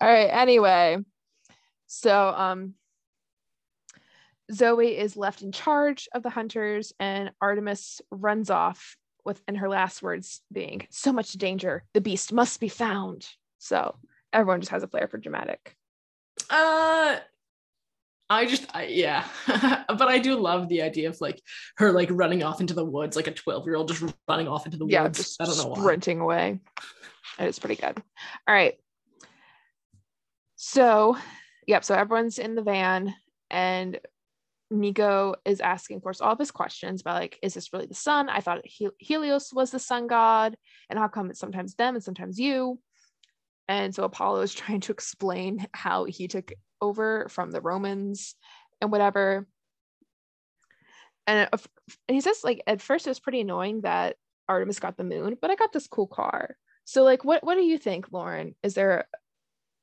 right. 0.00 0.30
Anyway, 0.30 0.98
so 1.86 2.28
um, 2.28 2.74
Zoe 4.52 4.96
is 4.96 5.16
left 5.16 5.42
in 5.42 5.52
charge 5.52 6.08
of 6.14 6.22
the 6.22 6.30
hunters, 6.30 6.92
and 6.98 7.30
Artemis 7.40 8.00
runs 8.10 8.50
off 8.50 8.96
with, 9.24 9.42
and 9.46 9.56
her 9.58 9.68
last 9.68 10.02
words 10.02 10.40
being, 10.52 10.86
"So 10.90 11.12
much 11.12 11.32
danger. 11.32 11.84
The 11.94 12.00
beast 12.00 12.32
must 12.32 12.60
be 12.60 12.68
found." 12.68 13.28
So 13.58 13.96
everyone 14.32 14.60
just 14.60 14.70
has 14.72 14.82
a 14.82 14.88
flair 14.88 15.08
for 15.08 15.18
dramatic. 15.18 15.76
Uh, 16.48 17.18
I 18.30 18.46
just, 18.46 18.64
I, 18.74 18.84
yeah, 18.84 19.26
but 19.88 20.02
I 20.08 20.20
do 20.20 20.38
love 20.38 20.68
the 20.68 20.82
idea 20.82 21.08
of 21.08 21.20
like 21.20 21.42
her 21.78 21.90
like 21.90 22.08
running 22.12 22.44
off 22.44 22.60
into 22.60 22.74
the 22.74 22.84
woods, 22.84 23.16
like 23.16 23.26
a 23.26 23.32
twelve 23.32 23.66
year 23.66 23.74
old 23.74 23.88
just 23.88 24.04
running 24.28 24.46
off 24.46 24.66
into 24.66 24.78
the 24.78 24.86
Yeah, 24.86 25.02
woods. 25.02 25.18
just 25.18 25.42
I 25.42 25.46
don't 25.46 25.58
know 25.58 25.66
why. 25.66 25.80
sprinting 25.80 26.20
away. 26.20 26.60
It 27.40 27.48
is 27.48 27.58
pretty 27.58 27.74
good. 27.74 28.00
All 28.46 28.54
right. 28.54 28.74
So, 30.54 31.16
yep. 31.66 31.84
So 31.84 31.94
everyone's 31.96 32.38
in 32.38 32.54
the 32.54 32.62
van, 32.62 33.14
and 33.50 33.98
Nico 34.70 35.34
is 35.44 35.60
asking, 35.60 35.96
of 35.96 36.04
course, 36.04 36.20
all 36.20 36.32
of 36.32 36.38
his 36.38 36.52
questions 36.52 37.00
about 37.00 37.20
like, 37.20 37.36
is 37.42 37.54
this 37.54 37.72
really 37.72 37.86
the 37.86 37.94
sun? 37.94 38.28
I 38.28 38.40
thought 38.40 38.62
Hel- 38.78 38.92
Helios 38.98 39.52
was 39.52 39.72
the 39.72 39.80
sun 39.80 40.06
god, 40.06 40.56
and 40.88 41.00
how 41.00 41.08
come 41.08 41.30
it's 41.30 41.40
sometimes 41.40 41.74
them 41.74 41.96
and 41.96 42.04
sometimes 42.04 42.38
you? 42.38 42.78
And 43.68 43.94
so 43.94 44.04
Apollo 44.04 44.42
is 44.42 44.54
trying 44.54 44.80
to 44.80 44.92
explain 44.92 45.66
how 45.72 46.04
he 46.04 46.28
took 46.28 46.52
over 46.80 47.28
from 47.28 47.50
the 47.50 47.60
Romans 47.60 48.34
and 48.80 48.90
whatever. 48.90 49.46
And 51.26 51.48
he 52.08 52.20
says, 52.20 52.40
like, 52.42 52.62
at 52.66 52.82
first 52.82 53.06
it 53.06 53.10
was 53.10 53.20
pretty 53.20 53.42
annoying 53.42 53.82
that 53.82 54.16
Artemis 54.48 54.80
got 54.80 54.96
the 54.96 55.04
moon, 55.04 55.36
but 55.40 55.50
I 55.50 55.54
got 55.54 55.72
this 55.72 55.86
cool 55.86 56.08
car. 56.08 56.56
So, 56.84 57.04
like, 57.04 57.24
what 57.24 57.44
what 57.44 57.54
do 57.54 57.62
you 57.62 57.78
think, 57.78 58.10
Lauren? 58.10 58.56
Is 58.64 58.74
there 58.74 59.06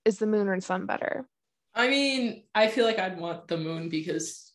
is 0.04 0.20
the 0.20 0.28
moon 0.28 0.50
or 0.50 0.60
sun 0.60 0.86
better? 0.86 1.26
I 1.74 1.88
mean, 1.88 2.44
I 2.54 2.68
feel 2.68 2.86
like 2.86 3.00
I'd 3.00 3.18
want 3.18 3.48
the 3.48 3.58
moon 3.58 3.88
because 3.88 4.52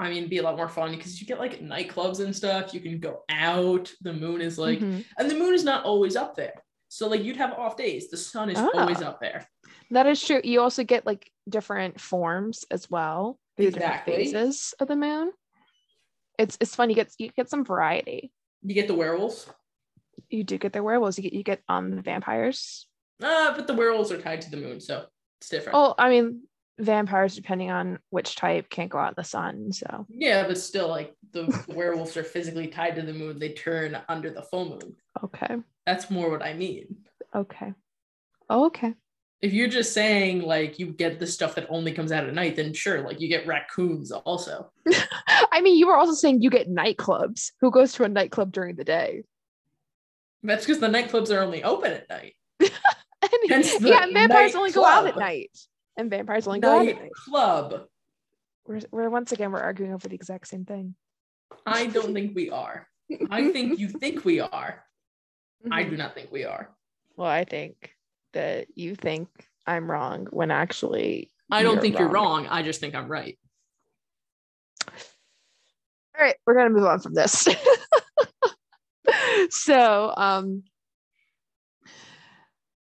I 0.00 0.10
mean, 0.10 0.28
be 0.28 0.38
a 0.38 0.42
lot 0.42 0.56
more 0.56 0.68
fun 0.68 0.92
because 0.92 1.20
you 1.20 1.26
get 1.26 1.38
like 1.38 1.60
nightclubs 1.60 2.20
and 2.20 2.34
stuff. 2.34 2.72
You 2.72 2.80
can 2.80 3.00
go 3.00 3.22
out. 3.28 3.92
The 4.00 4.12
moon 4.12 4.40
is 4.40 4.58
like, 4.58 4.78
mm-hmm. 4.78 5.00
and 5.18 5.30
the 5.30 5.34
moon 5.36 5.54
is 5.54 5.64
not 5.64 5.84
always 5.84 6.16
up 6.16 6.36
there. 6.36 6.54
So 6.88 7.08
like 7.08 7.22
you'd 7.22 7.36
have 7.36 7.52
off 7.52 7.76
days. 7.76 8.10
The 8.10 8.16
sun 8.16 8.50
is 8.50 8.58
oh. 8.58 8.70
always 8.74 9.02
up 9.02 9.20
there. 9.20 9.46
That 9.90 10.06
is 10.06 10.22
true. 10.22 10.40
You 10.42 10.60
also 10.60 10.84
get 10.84 11.06
like 11.06 11.30
different 11.48 12.00
forms 12.00 12.64
as 12.70 12.90
well. 12.90 13.38
Exactly. 13.56 14.14
phases 14.14 14.74
of 14.80 14.88
the 14.88 14.96
moon. 14.96 15.32
It's 16.38 16.56
it's 16.60 16.74
fun. 16.74 16.88
You 16.88 16.96
get 16.96 17.12
you 17.18 17.30
get 17.30 17.50
some 17.50 17.64
variety. 17.64 18.32
You 18.62 18.74
get 18.74 18.88
the 18.88 18.94
werewolves. 18.94 19.48
You 20.30 20.44
do 20.44 20.58
get 20.58 20.72
the 20.72 20.82
werewolves. 20.82 21.18
You 21.18 21.24
get 21.24 21.32
you 21.32 21.42
get 21.42 21.62
um 21.68 21.94
the 21.96 22.02
vampires. 22.02 22.86
Uh, 23.22 23.54
but 23.56 23.66
the 23.66 23.74
werewolves 23.74 24.12
are 24.12 24.20
tied 24.20 24.40
to 24.42 24.50
the 24.50 24.56
moon, 24.56 24.80
so 24.80 25.06
it's 25.40 25.48
different. 25.48 25.76
Oh, 25.76 25.94
I 25.98 26.08
mean, 26.08 26.42
vampires, 26.78 27.34
depending 27.34 27.70
on 27.70 27.98
which 28.10 28.36
type, 28.36 28.70
can't 28.70 28.90
go 28.90 28.98
out 28.98 29.10
in 29.10 29.14
the 29.16 29.24
sun. 29.24 29.72
So 29.72 30.06
yeah, 30.08 30.46
but 30.46 30.58
still, 30.58 30.88
like 30.88 31.14
the 31.32 31.64
werewolves 31.68 32.16
are 32.16 32.24
physically 32.24 32.68
tied 32.68 32.96
to 32.96 33.02
the 33.02 33.12
moon. 33.12 33.38
They 33.38 33.52
turn 33.52 33.98
under 34.08 34.30
the 34.30 34.42
full 34.42 34.70
moon. 34.70 34.96
Okay. 35.24 35.56
That's 35.86 36.10
more 36.10 36.30
what 36.30 36.42
I 36.42 36.54
mean. 36.54 36.96
Okay. 37.34 37.72
Oh, 38.50 38.66
okay. 38.66 38.94
If 39.40 39.52
you're 39.52 39.68
just 39.68 39.92
saying 39.92 40.42
like 40.42 40.78
you 40.78 40.86
get 40.86 41.20
the 41.20 41.26
stuff 41.26 41.54
that 41.54 41.66
only 41.68 41.92
comes 41.92 42.10
out 42.10 42.24
at 42.24 42.34
night, 42.34 42.56
then 42.56 42.72
sure, 42.72 43.02
like 43.02 43.20
you 43.20 43.28
get 43.28 43.46
raccoons 43.46 44.10
also. 44.10 44.72
I 45.52 45.60
mean, 45.60 45.76
you 45.76 45.86
were 45.86 45.96
also 45.96 46.14
saying 46.14 46.42
you 46.42 46.50
get 46.50 46.68
nightclubs. 46.68 47.52
Who 47.60 47.70
goes 47.70 47.92
to 47.94 48.04
a 48.04 48.08
nightclub 48.08 48.52
during 48.52 48.76
the 48.76 48.84
day? 48.84 49.22
That's 50.42 50.64
because 50.64 50.80
the 50.80 50.88
nightclubs 50.88 51.34
are 51.34 51.42
only 51.42 51.62
open 51.62 51.92
at 51.92 52.08
night. 52.08 52.34
yeah, 52.60 54.06
vampires 54.12 54.54
only 54.54 54.72
go 54.72 54.84
out 54.84 55.06
at 55.06 55.16
night. 55.16 55.50
And 55.98 56.08
vampires 56.08 56.46
only 56.46 56.60
go 56.60 56.78
night 56.78 56.94
out 56.96 57.02
night. 57.02 57.12
Club. 57.12 57.86
We're, 58.66 58.80
we're 58.92 59.10
once 59.10 59.32
again 59.32 59.50
we're 59.50 59.58
arguing 59.60 59.92
over 59.92 60.08
the 60.08 60.14
exact 60.14 60.46
same 60.46 60.64
thing. 60.64 60.94
I 61.66 61.86
don't 61.86 62.14
think 62.14 62.36
we 62.36 62.50
are. 62.50 62.86
I 63.30 63.50
think 63.50 63.78
you 63.80 63.88
think 64.00 64.24
we 64.24 64.40
are. 64.40 64.84
Mm-hmm. 65.64 65.72
I 65.72 65.82
do 65.82 65.96
not 65.96 66.14
think 66.14 66.30
we 66.30 66.44
are. 66.44 66.70
Well, 67.16 67.28
I 67.28 67.44
think 67.44 67.94
that 68.32 68.68
you 68.76 68.94
think 68.94 69.28
I'm 69.66 69.90
wrong 69.90 70.28
when 70.30 70.52
actually 70.52 71.32
I 71.50 71.62
don't 71.62 71.74
you're 71.74 71.82
think 71.82 71.94
wrong. 71.94 72.02
you're 72.02 72.12
wrong. 72.12 72.46
I 72.48 72.62
just 72.62 72.80
think 72.80 72.94
I'm 72.94 73.08
right. 73.08 73.36
All 74.86 76.24
right, 76.24 76.36
we're 76.46 76.54
gonna 76.54 76.70
move 76.70 76.84
on 76.84 77.00
from 77.00 77.14
this. 77.14 77.48
so 79.50 80.14
um 80.16 80.62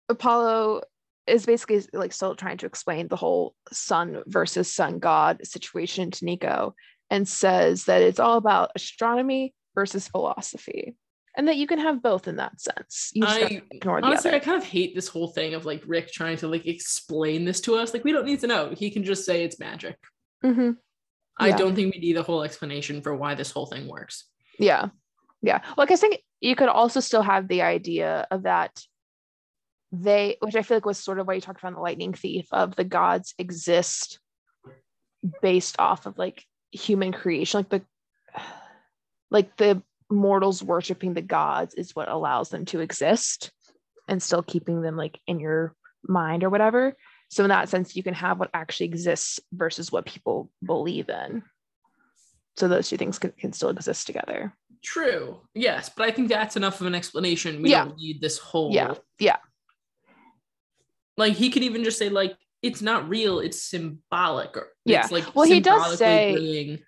Apollo 0.08 0.82
is 1.26 1.46
basically 1.46 1.82
like 1.92 2.12
still 2.12 2.34
trying 2.34 2.58
to 2.58 2.66
explain 2.66 3.08
the 3.08 3.16
whole 3.16 3.54
sun 3.72 4.22
versus 4.26 4.72
sun 4.72 4.98
god 4.98 5.44
situation 5.46 6.10
to 6.10 6.24
Nico 6.24 6.74
and 7.10 7.26
says 7.26 7.84
that 7.84 8.02
it's 8.02 8.20
all 8.20 8.36
about 8.36 8.70
astronomy 8.74 9.54
versus 9.74 10.08
philosophy 10.08 10.96
and 11.36 11.48
that 11.48 11.56
you 11.56 11.66
can 11.66 11.78
have 11.78 12.02
both 12.02 12.28
in 12.28 12.36
that 12.36 12.60
sense. 12.60 13.10
You 13.12 13.24
I 13.26 13.62
honestly. 13.84 14.32
I 14.32 14.38
kind 14.38 14.56
of 14.56 14.66
hate 14.66 14.94
this 14.94 15.08
whole 15.08 15.28
thing 15.28 15.54
of 15.54 15.66
like 15.66 15.82
Rick 15.86 16.10
trying 16.10 16.38
to 16.38 16.48
like 16.48 16.66
explain 16.66 17.44
this 17.44 17.60
to 17.62 17.76
us. 17.76 17.92
Like 17.92 18.04
we 18.04 18.12
don't 18.12 18.24
need 18.24 18.40
to 18.40 18.46
know. 18.46 18.72
He 18.76 18.90
can 18.90 19.04
just 19.04 19.24
say 19.24 19.44
it's 19.44 19.58
magic. 19.58 19.98
Mm-hmm. 20.44 20.72
I 21.38 21.50
don't 21.50 21.74
think 21.74 21.94
we 21.94 22.00
need 22.00 22.16
a 22.16 22.22
whole 22.22 22.42
explanation 22.42 23.02
for 23.02 23.14
why 23.14 23.34
this 23.34 23.50
whole 23.50 23.66
thing 23.66 23.86
works. 23.86 24.24
Yeah, 24.58 24.88
yeah. 25.42 25.60
Like 25.76 25.90
I 25.90 25.96
think 25.96 26.22
you 26.40 26.56
could 26.56 26.68
also 26.68 27.00
still 27.00 27.22
have 27.22 27.48
the 27.48 27.62
idea 27.62 28.26
of 28.30 28.44
that 28.44 28.80
they, 30.02 30.36
which 30.40 30.56
I 30.56 30.62
feel 30.62 30.76
like 30.76 30.86
was 30.86 30.98
sort 30.98 31.18
of 31.18 31.26
what 31.26 31.36
you 31.36 31.42
talked 31.42 31.60
about 31.60 31.68
in 31.68 31.74
the 31.74 31.80
Lightning 31.80 32.12
Thief, 32.12 32.46
of 32.52 32.76
the 32.76 32.84
gods 32.84 33.34
exist 33.38 34.20
based 35.42 35.76
off 35.78 36.06
of 36.06 36.18
like 36.18 36.44
human 36.70 37.12
creation, 37.12 37.58
like 37.58 37.68
the 37.68 37.82
like 39.30 39.56
the 39.56 39.82
mortals 40.10 40.62
worshiping 40.62 41.14
the 41.14 41.22
gods 41.22 41.74
is 41.74 41.96
what 41.96 42.08
allows 42.08 42.48
them 42.48 42.64
to 42.66 42.80
exist 42.80 43.50
and 44.08 44.22
still 44.22 44.42
keeping 44.42 44.82
them 44.82 44.96
like 44.96 45.18
in 45.26 45.40
your 45.40 45.74
mind 46.06 46.44
or 46.44 46.50
whatever. 46.50 46.94
So 47.28 47.42
in 47.42 47.48
that 47.48 47.68
sense, 47.68 47.96
you 47.96 48.02
can 48.02 48.14
have 48.14 48.38
what 48.38 48.50
actually 48.54 48.86
exists 48.86 49.40
versus 49.52 49.90
what 49.90 50.06
people 50.06 50.50
believe 50.64 51.08
in. 51.08 51.42
So 52.56 52.68
those 52.68 52.88
two 52.88 52.96
things 52.96 53.18
can, 53.18 53.32
can 53.32 53.52
still 53.52 53.70
exist 53.70 54.06
together. 54.06 54.54
True. 54.82 55.40
Yes, 55.54 55.90
but 55.94 56.06
I 56.06 56.12
think 56.12 56.28
that's 56.28 56.56
enough 56.56 56.80
of 56.80 56.86
an 56.86 56.94
explanation. 56.94 57.62
We 57.62 57.70
yeah. 57.70 57.84
don't 57.84 57.98
need 57.98 58.20
this 58.20 58.38
whole. 58.38 58.72
Yeah. 58.72 58.94
Yeah. 59.18 59.38
Like 61.16 61.34
he 61.34 61.50
could 61.50 61.62
even 61.62 61.84
just 61.84 61.98
say 61.98 62.08
like 62.08 62.36
it's 62.62 62.82
not 62.82 63.08
real, 63.08 63.40
it's 63.40 63.62
symbolic 63.62 64.56
or 64.56 64.68
yeah. 64.84 65.02
It's 65.02 65.12
like 65.12 65.34
well, 65.34 65.46
he 65.46 65.60
does 65.60 65.98
say. 65.98 66.32
Bringing... 66.32 66.78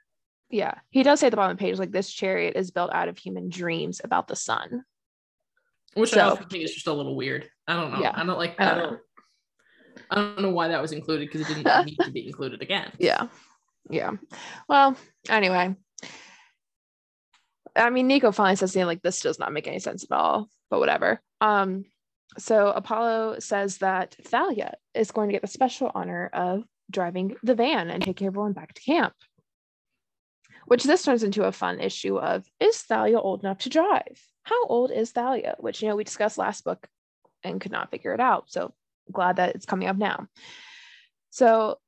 Yeah, 0.50 0.74
he 0.90 1.02
does 1.02 1.20
say 1.20 1.26
at 1.26 1.30
the 1.30 1.36
bottom 1.36 1.52
of 1.52 1.58
the 1.58 1.64
page 1.64 1.78
like 1.78 1.92
this 1.92 2.10
chariot 2.10 2.56
is 2.56 2.70
built 2.70 2.92
out 2.92 3.08
of 3.08 3.18
human 3.18 3.50
dreams 3.50 4.00
about 4.02 4.28
the 4.28 4.36
sun. 4.36 4.84
Which 5.94 6.10
so, 6.10 6.20
I 6.20 6.24
also 6.24 6.44
think 6.44 6.64
is 6.64 6.74
just 6.74 6.86
a 6.86 6.92
little 6.92 7.16
weird. 7.16 7.48
I 7.66 7.74
don't 7.74 7.92
know. 7.92 8.00
Yeah, 8.00 8.12
I 8.14 8.24
don't 8.24 8.38
like. 8.38 8.58
I 8.58 8.74
don't. 8.74 8.78
I 8.78 8.80
don't, 8.80 9.00
I 10.10 10.14
don't 10.14 10.42
know 10.42 10.50
why 10.50 10.68
that 10.68 10.80
was 10.80 10.92
included 10.92 11.28
because 11.28 11.48
it 11.48 11.54
didn't 11.54 11.86
need 11.86 11.98
to 12.02 12.10
be 12.10 12.26
included 12.26 12.62
again. 12.62 12.92
Yeah. 12.98 13.28
Yeah. 13.90 14.12
Well, 14.68 14.96
anyway. 15.28 15.74
I 17.76 17.90
mean, 17.90 18.06
Nico 18.06 18.32
finally 18.32 18.56
says 18.56 18.72
something 18.72 18.86
like 18.86 19.02
this 19.02 19.20
does 19.20 19.38
not 19.38 19.52
make 19.52 19.68
any 19.68 19.78
sense 19.78 20.04
at 20.04 20.14
all, 20.14 20.48
but 20.70 20.80
whatever. 20.80 21.20
Um, 21.40 21.84
so 22.36 22.68
Apollo 22.68 23.38
says 23.38 23.78
that 23.78 24.16
Thalia 24.22 24.74
is 24.94 25.10
going 25.10 25.28
to 25.28 25.32
get 25.32 25.42
the 25.42 25.48
special 25.48 25.90
honor 25.94 26.28
of 26.32 26.64
driving 26.90 27.36
the 27.42 27.54
van 27.54 27.90
and 27.90 28.02
taking 28.02 28.26
everyone 28.26 28.52
back 28.52 28.74
to 28.74 28.82
camp. 28.82 29.14
Which 30.66 30.84
this 30.84 31.02
turns 31.02 31.22
into 31.22 31.44
a 31.44 31.52
fun 31.52 31.80
issue 31.80 32.18
of 32.18 32.44
is 32.60 32.82
Thalia 32.82 33.18
old 33.18 33.42
enough 33.42 33.58
to 33.60 33.70
drive? 33.70 34.20
How 34.42 34.66
old 34.66 34.90
is 34.90 35.12
Thalia? 35.12 35.56
Which 35.58 35.80
you 35.80 35.88
know 35.88 35.96
we 35.96 36.04
discussed 36.04 36.36
last 36.36 36.64
book 36.64 36.86
and 37.42 37.60
could 37.60 37.72
not 37.72 37.90
figure 37.90 38.12
it 38.12 38.20
out. 38.20 38.50
So 38.50 38.74
glad 39.10 39.36
that 39.36 39.54
it's 39.54 39.66
coming 39.66 39.88
up 39.88 39.96
now. 39.96 40.28
So 41.30 41.78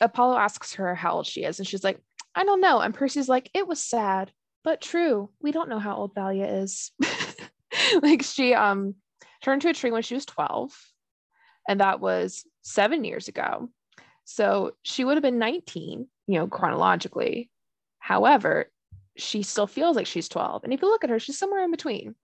Apollo 0.00 0.38
asks 0.38 0.74
her 0.74 0.94
how 0.94 1.12
old 1.12 1.26
she 1.26 1.44
is, 1.44 1.58
and 1.58 1.68
she's 1.68 1.84
like, 1.84 2.00
I 2.34 2.44
don't 2.44 2.60
know. 2.62 2.80
And 2.80 2.94
Percy's 2.94 3.28
like, 3.28 3.50
it 3.52 3.66
was 3.66 3.80
sad, 3.84 4.32
but 4.64 4.80
true. 4.80 5.28
We 5.42 5.52
don't 5.52 5.68
know 5.68 5.78
how 5.78 5.96
old 5.96 6.14
Thalia 6.14 6.46
is. 6.46 6.90
like 8.02 8.22
she 8.22 8.54
um 8.54 8.94
turned 9.42 9.62
to 9.62 9.68
a 9.68 9.74
tree 9.74 9.90
when 9.90 10.02
she 10.02 10.14
was 10.14 10.26
12, 10.26 10.72
and 11.68 11.80
that 11.80 12.00
was 12.00 12.44
seven 12.62 13.04
years 13.04 13.28
ago. 13.28 13.68
So 14.24 14.72
she 14.82 15.04
would 15.04 15.16
have 15.16 15.22
been 15.22 15.38
19, 15.38 16.06
you 16.26 16.34
know, 16.38 16.46
chronologically. 16.46 17.50
However, 17.98 18.70
she 19.16 19.42
still 19.42 19.66
feels 19.66 19.96
like 19.96 20.06
she's 20.06 20.28
12. 20.28 20.64
And 20.64 20.72
if 20.72 20.80
you 20.80 20.88
look 20.88 21.04
at 21.04 21.10
her, 21.10 21.18
she's 21.18 21.38
somewhere 21.38 21.64
in 21.64 21.70
between. 21.70 22.14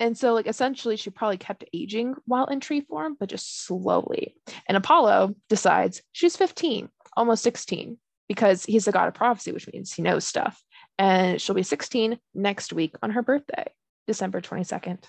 And 0.00 0.16
so, 0.16 0.32
like, 0.32 0.46
essentially, 0.46 0.96
she 0.96 1.10
probably 1.10 1.38
kept 1.38 1.64
aging 1.72 2.14
while 2.24 2.46
in 2.46 2.60
tree 2.60 2.82
form, 2.82 3.16
but 3.18 3.28
just 3.28 3.66
slowly. 3.66 4.36
And 4.68 4.76
Apollo 4.76 5.34
decides 5.48 6.02
she's 6.12 6.36
15, 6.36 6.88
almost 7.16 7.42
16, 7.42 7.98
because 8.28 8.64
he's 8.64 8.84
the 8.84 8.92
god 8.92 9.08
of 9.08 9.14
prophecy, 9.14 9.50
which 9.50 9.68
means 9.72 9.92
he 9.92 10.02
knows 10.02 10.24
stuff. 10.24 10.62
And 10.98 11.40
she'll 11.40 11.56
be 11.56 11.64
16 11.64 12.18
next 12.34 12.72
week 12.72 12.94
on 13.02 13.10
her 13.10 13.22
birthday, 13.22 13.64
December 14.06 14.40
22nd. 14.40 15.02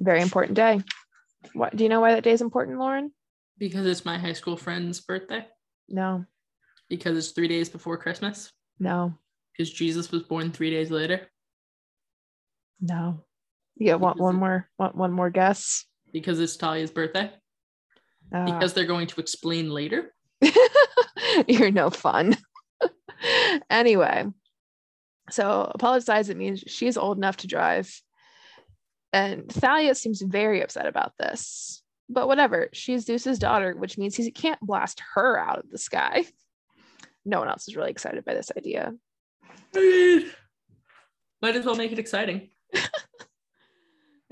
Very 0.00 0.22
important 0.22 0.54
day. 0.54 0.82
What 1.52 1.76
do 1.76 1.84
you 1.84 1.90
know 1.90 2.00
why 2.00 2.14
that 2.14 2.24
day 2.24 2.32
is 2.32 2.40
important, 2.40 2.78
Lauren? 2.78 3.12
Because 3.58 3.86
it's 3.86 4.04
my 4.04 4.18
high 4.18 4.32
school 4.32 4.56
friend's 4.56 5.00
birthday. 5.00 5.46
No. 5.88 6.24
Because 6.88 7.16
it's 7.16 7.30
three 7.30 7.48
days 7.48 7.68
before 7.68 7.98
Christmas. 7.98 8.50
No. 8.78 9.14
Because 9.52 9.70
Jesus 9.70 10.10
was 10.10 10.22
born 10.22 10.50
three 10.50 10.70
days 10.70 10.90
later. 10.90 11.28
No. 12.80 13.24
Yeah, 13.76 13.94
want 13.94 14.18
one 14.18 14.36
more 14.36 14.68
want 14.78 14.96
one 14.96 15.12
more 15.12 15.30
guess? 15.30 15.84
Because 16.12 16.40
it's 16.40 16.56
Talia's 16.56 16.90
birthday. 16.90 17.30
Uh, 18.34 18.44
because 18.44 18.72
they're 18.72 18.84
going 18.84 19.06
to 19.08 19.20
explain 19.20 19.70
later. 19.70 20.14
You're 21.48 21.70
no 21.70 21.90
fun. 21.90 22.36
anyway, 23.70 24.26
so 25.30 25.70
Apollo 25.74 26.00
says. 26.00 26.28
it 26.28 26.36
means 26.36 26.64
she's 26.66 26.96
old 26.96 27.18
enough 27.18 27.38
to 27.38 27.46
drive 27.46 27.90
and 29.12 29.50
Thalia 29.50 29.94
seems 29.94 30.22
very 30.22 30.62
upset 30.62 30.86
about 30.86 31.12
this. 31.18 31.82
But 32.08 32.26
whatever, 32.26 32.68
she's 32.72 33.06
Zeus's 33.06 33.38
daughter, 33.38 33.74
which 33.76 33.96
means 33.96 34.16
he 34.16 34.30
can't 34.30 34.60
blast 34.60 35.00
her 35.14 35.38
out 35.38 35.58
of 35.58 35.70
the 35.70 35.78
sky. 35.78 36.24
no 37.24 37.38
one 37.38 37.48
else 37.48 37.68
is 37.68 37.76
really 37.76 37.90
excited 37.90 38.24
by 38.24 38.34
this 38.34 38.50
idea. 38.56 38.94
Might 41.42 41.56
as 41.56 41.64
well 41.64 41.76
make 41.76 41.92
it 41.92 41.98
exciting. 41.98 42.50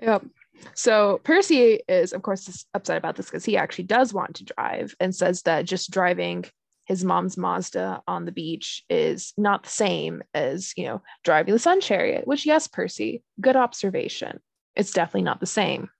Yep. 0.02 0.26
So 0.74 1.20
Percy 1.24 1.80
is, 1.88 2.12
of 2.12 2.22
course, 2.22 2.66
upset 2.74 2.98
about 2.98 3.16
this 3.16 3.26
because 3.26 3.44
he 3.44 3.56
actually 3.56 3.84
does 3.84 4.12
want 4.12 4.36
to 4.36 4.44
drive 4.44 4.94
and 5.00 5.14
says 5.14 5.42
that 5.42 5.64
just 5.64 5.90
driving 5.90 6.44
his 6.84 7.04
mom's 7.04 7.36
Mazda 7.36 8.02
on 8.08 8.24
the 8.24 8.32
beach 8.32 8.82
is 8.88 9.34
not 9.36 9.64
the 9.64 9.70
same 9.70 10.22
as, 10.34 10.72
you 10.76 10.84
know, 10.84 11.02
driving 11.22 11.52
the 11.52 11.58
sun 11.58 11.80
chariot, 11.80 12.26
which, 12.26 12.46
yes, 12.46 12.66
Percy, 12.66 13.22
good 13.40 13.56
observation. 13.56 14.40
It's 14.78 14.92
definitely 14.92 15.22
not 15.22 15.40
the 15.40 15.46
same. 15.46 15.90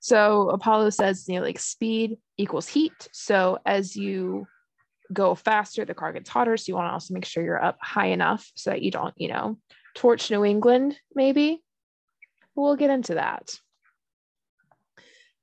So 0.00 0.50
Apollo 0.50 0.90
says, 0.90 1.26
you 1.28 1.36
know, 1.36 1.42
like 1.42 1.58
speed 1.58 2.18
equals 2.36 2.68
heat. 2.68 3.08
So 3.12 3.58
as 3.64 3.96
you 3.96 4.46
go 5.12 5.34
faster, 5.34 5.84
the 5.84 5.94
car 5.94 6.12
gets 6.12 6.28
hotter. 6.28 6.56
So 6.56 6.64
you 6.68 6.74
want 6.74 6.88
to 6.88 6.92
also 6.92 7.14
make 7.14 7.24
sure 7.24 7.42
you're 7.42 7.62
up 7.62 7.78
high 7.80 8.08
enough 8.08 8.50
so 8.54 8.70
that 8.70 8.82
you 8.82 8.90
don't, 8.90 9.14
you 9.16 9.28
know, 9.28 9.58
torch 9.94 10.30
New 10.30 10.44
England, 10.44 10.98
maybe. 11.14 11.62
We'll 12.54 12.76
get 12.76 12.90
into 12.90 13.14
that. 13.14 13.50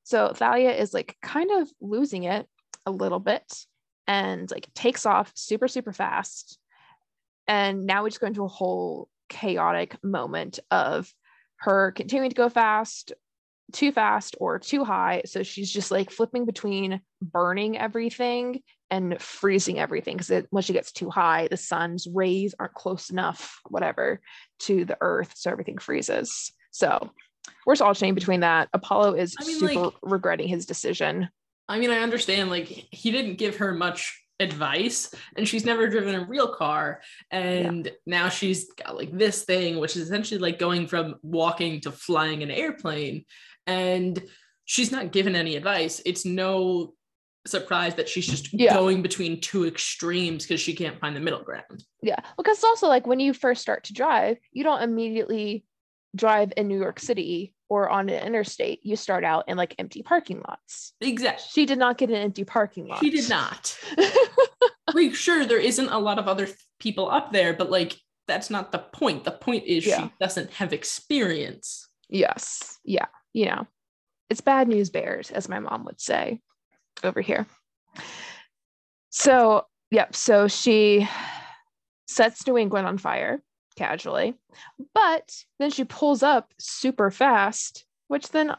So 0.04 0.34
Thalia 0.34 0.72
is 0.72 0.94
like 0.94 1.18
kind 1.22 1.50
of 1.52 1.70
losing 1.82 2.24
it 2.24 2.48
a 2.86 2.92
little 2.92 3.20
bit 3.20 3.66
and 4.08 4.50
like 4.52 4.68
takes 4.74 5.06
off 5.06 5.32
super, 5.36 5.68
super 5.68 5.92
fast. 5.92 6.60
And 7.48 7.86
now 7.86 8.04
we 8.04 8.10
just 8.10 8.22
go 8.22 8.28
into 8.28 8.44
a 8.44 8.50
whole 8.50 9.10
chaotic 9.30 9.98
moment 10.04 10.60
of 10.70 11.12
her 11.58 11.92
continuing 11.92 12.30
to 12.30 12.36
go 12.36 12.50
fast, 12.50 13.14
too 13.72 13.92
fast 13.92 14.36
or 14.40 14.60
too 14.60 14.84
high. 14.84 15.24
So 15.26 15.44
she's 15.44 15.72
just 15.72 15.92
like 15.92 16.12
flipping 16.12 16.46
between 16.46 17.02
burning 17.22 17.78
everything 17.78 18.62
and 18.92 19.20
freezing 19.20 19.80
everything 19.80 20.18
because 20.18 20.46
when 20.52 20.64
she 20.64 20.74
gets 20.74 20.92
too 20.92 21.10
high, 21.10 21.48
the 21.50 21.58
sun's 21.58 22.08
rays 22.08 22.54
aren't 22.60 22.76
close 22.76 23.10
enough, 23.10 23.60
whatever, 23.68 24.22
to 24.60 24.86
the 24.86 24.98
earth. 25.02 25.34
So 25.36 25.50
everything 25.50 25.80
freezes. 25.80 26.52
So 26.72 27.10
we're 27.66 27.74
just 27.74 27.82
alternating 27.82 28.16
between 28.16 28.42
that. 28.42 28.70
Apollo 28.74 29.16
is 29.16 29.36
I 29.40 29.46
mean, 29.46 29.60
super 29.60 29.86
like, 29.86 29.94
regretting 30.04 30.48
his 30.48 30.66
decision. 30.66 31.30
I 31.68 31.80
mean, 31.80 31.90
I 31.90 32.00
understand, 32.00 32.52
like, 32.52 32.68
he 32.68 33.12
didn't 33.12 33.38
give 33.38 33.58
her 33.58 33.74
much 33.74 34.22
advice 34.40 35.14
and 35.38 35.48
she's 35.48 35.66
never 35.66 35.88
driven 35.88 36.14
a 36.14 36.26
real 36.26 36.54
car 36.54 37.02
and 37.32 37.86
yeah. 37.86 37.92
now 38.06 38.28
she's 38.28 38.70
got 38.74 38.94
like 38.96 39.18
this 39.18 39.46
thing 39.46 39.80
which 39.80 39.96
is 39.96 40.04
essentially 40.04 40.40
like 40.40 40.60
going 40.60 40.88
from 40.88 41.16
walking 41.22 41.80
to 41.80 41.90
flying 41.90 42.44
an 42.44 42.52
airplane 42.52 43.24
and 43.66 44.22
she's 44.66 44.92
not 44.92 45.12
given 45.12 45.36
any 45.36 45.56
advice. 45.56 46.02
It's 46.06 46.26
no 46.26 46.94
surprise 47.48 47.96
that 47.96 48.10
she's 48.10 48.28
just 48.28 48.52
yeah. 48.54 48.74
going 48.74 49.02
between 49.02 49.40
two 49.40 49.66
extremes 49.66 50.44
because 50.44 50.60
she 50.60 50.74
can't 50.74 51.00
find 51.00 51.16
the 51.16 51.20
middle 51.20 51.44
ground. 51.44 51.84
Yeah. 52.02 52.20
Because 52.38 52.64
also 52.64 52.88
like 52.88 53.08
when 53.08 53.20
you 53.20 53.34
first 53.34 53.62
start 53.62 53.86
to 53.86 53.94
drive, 53.94 54.38
you 54.52 54.64
don't 54.64 54.82
immediately 54.82 55.66
drive 56.16 56.52
in 56.58 56.68
New 56.68 56.80
York 56.80 57.00
City 57.00 57.54
or 57.70 57.90
on 57.90 58.10
an 58.10 58.26
interstate. 58.26 58.86
You 58.86 58.96
start 58.96 59.24
out 59.24 59.46
in 59.48 59.58
like 59.58 59.76
empty 59.80 60.04
parking 60.04 60.42
lots. 60.48 60.94
Exactly. 61.02 61.46
She 61.52 61.66
did 61.66 61.80
not 61.80 61.98
get 61.98 62.10
an 62.10 62.16
empty 62.16 62.44
parking 62.44 62.88
lot. 62.88 63.00
She 63.00 63.10
did 63.10 63.30
not. 63.30 63.78
like 64.94 65.16
sure 65.16 65.46
there 65.46 65.60
isn't 65.60 65.90
a 65.90 66.00
lot 66.00 66.20
of 66.20 66.28
other 66.28 66.48
people 66.80 67.10
up 67.10 67.32
there, 67.32 67.54
but 67.54 67.70
like 67.70 67.98
that's 68.28 68.50
not 68.50 68.72
the 68.72 68.80
point. 68.80 69.24
The 69.24 69.32
point 69.32 69.66
is 69.66 69.86
yeah. 69.86 70.04
she 70.04 70.12
doesn't 70.20 70.52
have 70.52 70.74
experience. 70.74 71.88
Yes. 72.10 72.78
Yeah 72.84 73.08
you 73.36 73.48
know, 73.48 73.68
it's 74.30 74.40
bad 74.40 74.70
news 74.70 74.90
bears, 74.90 75.30
as 75.30 75.50
my 75.50 75.60
mom 75.60 75.84
would 75.84 76.00
say 76.00 76.40
over 77.04 77.20
here. 77.20 77.46
So, 79.10 79.66
yep. 79.92 80.16
So 80.16 80.48
she 80.48 81.08
sets 82.08 82.48
New 82.48 82.58
England 82.58 82.88
on 82.88 82.98
fire 82.98 83.42
casually, 83.76 84.36
but 84.94 85.36
then 85.60 85.70
she 85.70 85.84
pulls 85.84 86.24
up 86.24 86.54
super 86.58 87.12
fast, 87.12 87.86
which 88.08 88.30
then 88.30 88.56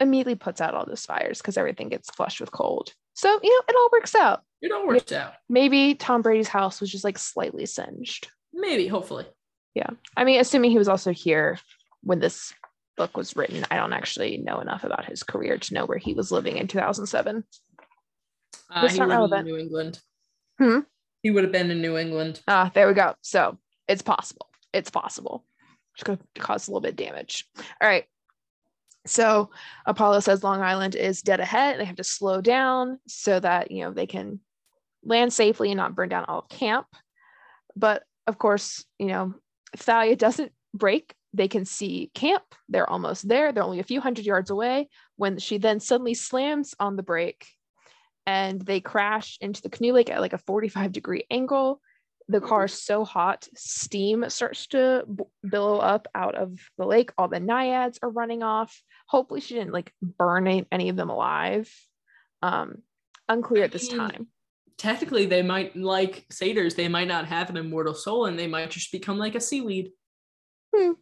immediately 0.00 0.34
puts 0.34 0.60
out 0.60 0.74
all 0.74 0.86
those 0.86 1.06
fires 1.06 1.38
because 1.38 1.56
everything 1.56 1.88
gets 1.88 2.10
flushed 2.10 2.40
with 2.40 2.52
cold. 2.52 2.92
So, 3.14 3.28
you 3.42 3.50
know, 3.50 3.62
it 3.68 3.76
all 3.76 3.88
works 3.92 4.14
out. 4.14 4.42
It 4.62 4.72
all 4.72 4.86
works 4.86 5.12
out. 5.12 5.34
Maybe 5.48 5.94
Tom 5.94 6.22
Brady's 6.22 6.48
house 6.48 6.80
was 6.80 6.90
just 6.90 7.04
like 7.04 7.18
slightly 7.18 7.66
singed. 7.66 8.28
Maybe, 8.52 8.86
hopefully. 8.86 9.26
Yeah. 9.74 9.90
I 10.16 10.24
mean, 10.24 10.40
assuming 10.40 10.70
he 10.70 10.78
was 10.78 10.88
also 10.88 11.12
here 11.12 11.58
when 12.02 12.20
this 12.20 12.52
book 12.98 13.16
was 13.16 13.36
written. 13.36 13.64
I 13.70 13.76
don't 13.76 13.94
actually 13.94 14.36
know 14.38 14.60
enough 14.60 14.84
about 14.84 15.06
his 15.06 15.22
career 15.22 15.56
to 15.56 15.74
know 15.74 15.86
where 15.86 15.98
he 15.98 16.12
was 16.12 16.30
living 16.30 16.58
in 16.58 16.66
2007. 16.66 17.44
Uh, 18.70 18.82
it's 18.84 18.96
not 18.96 19.08
relevant. 19.08 19.46
New 19.46 19.56
England. 19.56 20.00
Hmm? 20.58 20.80
He 21.22 21.30
would 21.30 21.44
have 21.44 21.52
been 21.52 21.70
in 21.70 21.80
New 21.80 21.96
England. 21.96 22.40
Ah, 22.46 22.70
there 22.74 22.86
we 22.86 22.92
go. 22.92 23.14
So 23.22 23.56
it's 23.86 24.02
possible. 24.02 24.47
It's 24.72 24.90
possible. 24.90 25.44
It's 25.94 26.02
going 26.04 26.18
to 26.18 26.40
cause 26.40 26.68
a 26.68 26.70
little 26.70 26.80
bit 26.80 26.90
of 26.90 26.96
damage. 26.96 27.46
All 27.80 27.88
right. 27.88 28.04
So 29.06 29.50
Apollo 29.86 30.20
says 30.20 30.44
Long 30.44 30.60
Island 30.60 30.94
is 30.94 31.22
dead 31.22 31.40
ahead. 31.40 31.80
They 31.80 31.84
have 31.84 31.96
to 31.96 32.04
slow 32.04 32.40
down 32.40 32.98
so 33.06 33.40
that 33.40 33.70
you 33.70 33.82
know 33.82 33.92
they 33.92 34.06
can 34.06 34.40
land 35.02 35.32
safely 35.32 35.70
and 35.70 35.78
not 35.78 35.94
burn 35.94 36.08
down 36.08 36.26
all 36.26 36.40
of 36.40 36.48
camp. 36.48 36.86
But 37.74 38.02
of 38.26 38.38
course, 38.38 38.84
you 38.98 39.06
know, 39.06 39.34
Thalia 39.76 40.16
doesn't 40.16 40.52
brake. 40.74 41.14
they 41.32 41.48
can 41.48 41.64
see 41.64 42.10
camp. 42.14 42.42
They're 42.68 42.88
almost 42.88 43.28
there. 43.28 43.52
They're 43.52 43.62
only 43.62 43.80
a 43.80 43.84
few 43.84 44.00
hundred 44.00 44.24
yards 44.24 44.50
away 44.50 44.88
when 45.16 45.38
she 45.38 45.58
then 45.58 45.80
suddenly 45.80 46.14
slams 46.14 46.74
on 46.80 46.96
the 46.96 47.02
brake 47.02 47.46
and 48.26 48.60
they 48.60 48.80
crash 48.80 49.38
into 49.40 49.62
the 49.62 49.70
canoe 49.70 49.92
lake 49.92 50.10
at 50.10 50.20
like 50.20 50.34
a 50.34 50.38
45 50.38 50.92
degree 50.92 51.24
angle. 51.30 51.80
The 52.28 52.40
car 52.40 52.66
is 52.66 52.74
so 52.74 53.04
hot, 53.04 53.48
steam 53.56 54.24
starts 54.28 54.66
to 54.68 55.04
b- 55.12 55.24
billow 55.48 55.78
up 55.78 56.08
out 56.14 56.34
of 56.34 56.58
the 56.76 56.84
lake. 56.84 57.10
All 57.16 57.28
the 57.28 57.40
naiads 57.40 57.98
are 58.02 58.10
running 58.10 58.42
off. 58.42 58.82
Hopefully, 59.06 59.40
she 59.40 59.54
didn't 59.54 59.72
like 59.72 59.92
burn 60.02 60.66
any 60.70 60.88
of 60.90 60.96
them 60.96 61.08
alive. 61.08 61.72
Um, 62.42 62.82
unclear 63.28 63.64
at 63.64 63.72
this 63.72 63.88
time. 63.88 64.28
Technically, 64.76 65.24
they 65.26 65.42
might 65.42 65.74
like 65.74 66.26
satyrs. 66.30 66.74
They 66.74 66.88
might 66.88 67.08
not 67.08 67.26
have 67.26 67.48
an 67.48 67.56
immortal 67.56 67.94
soul, 67.94 68.26
and 68.26 68.38
they 68.38 68.46
might 68.46 68.70
just 68.70 68.92
become 68.92 69.16
like 69.16 69.34
a 69.34 69.40
seaweed. 69.40 69.92
Hmm 70.74 70.92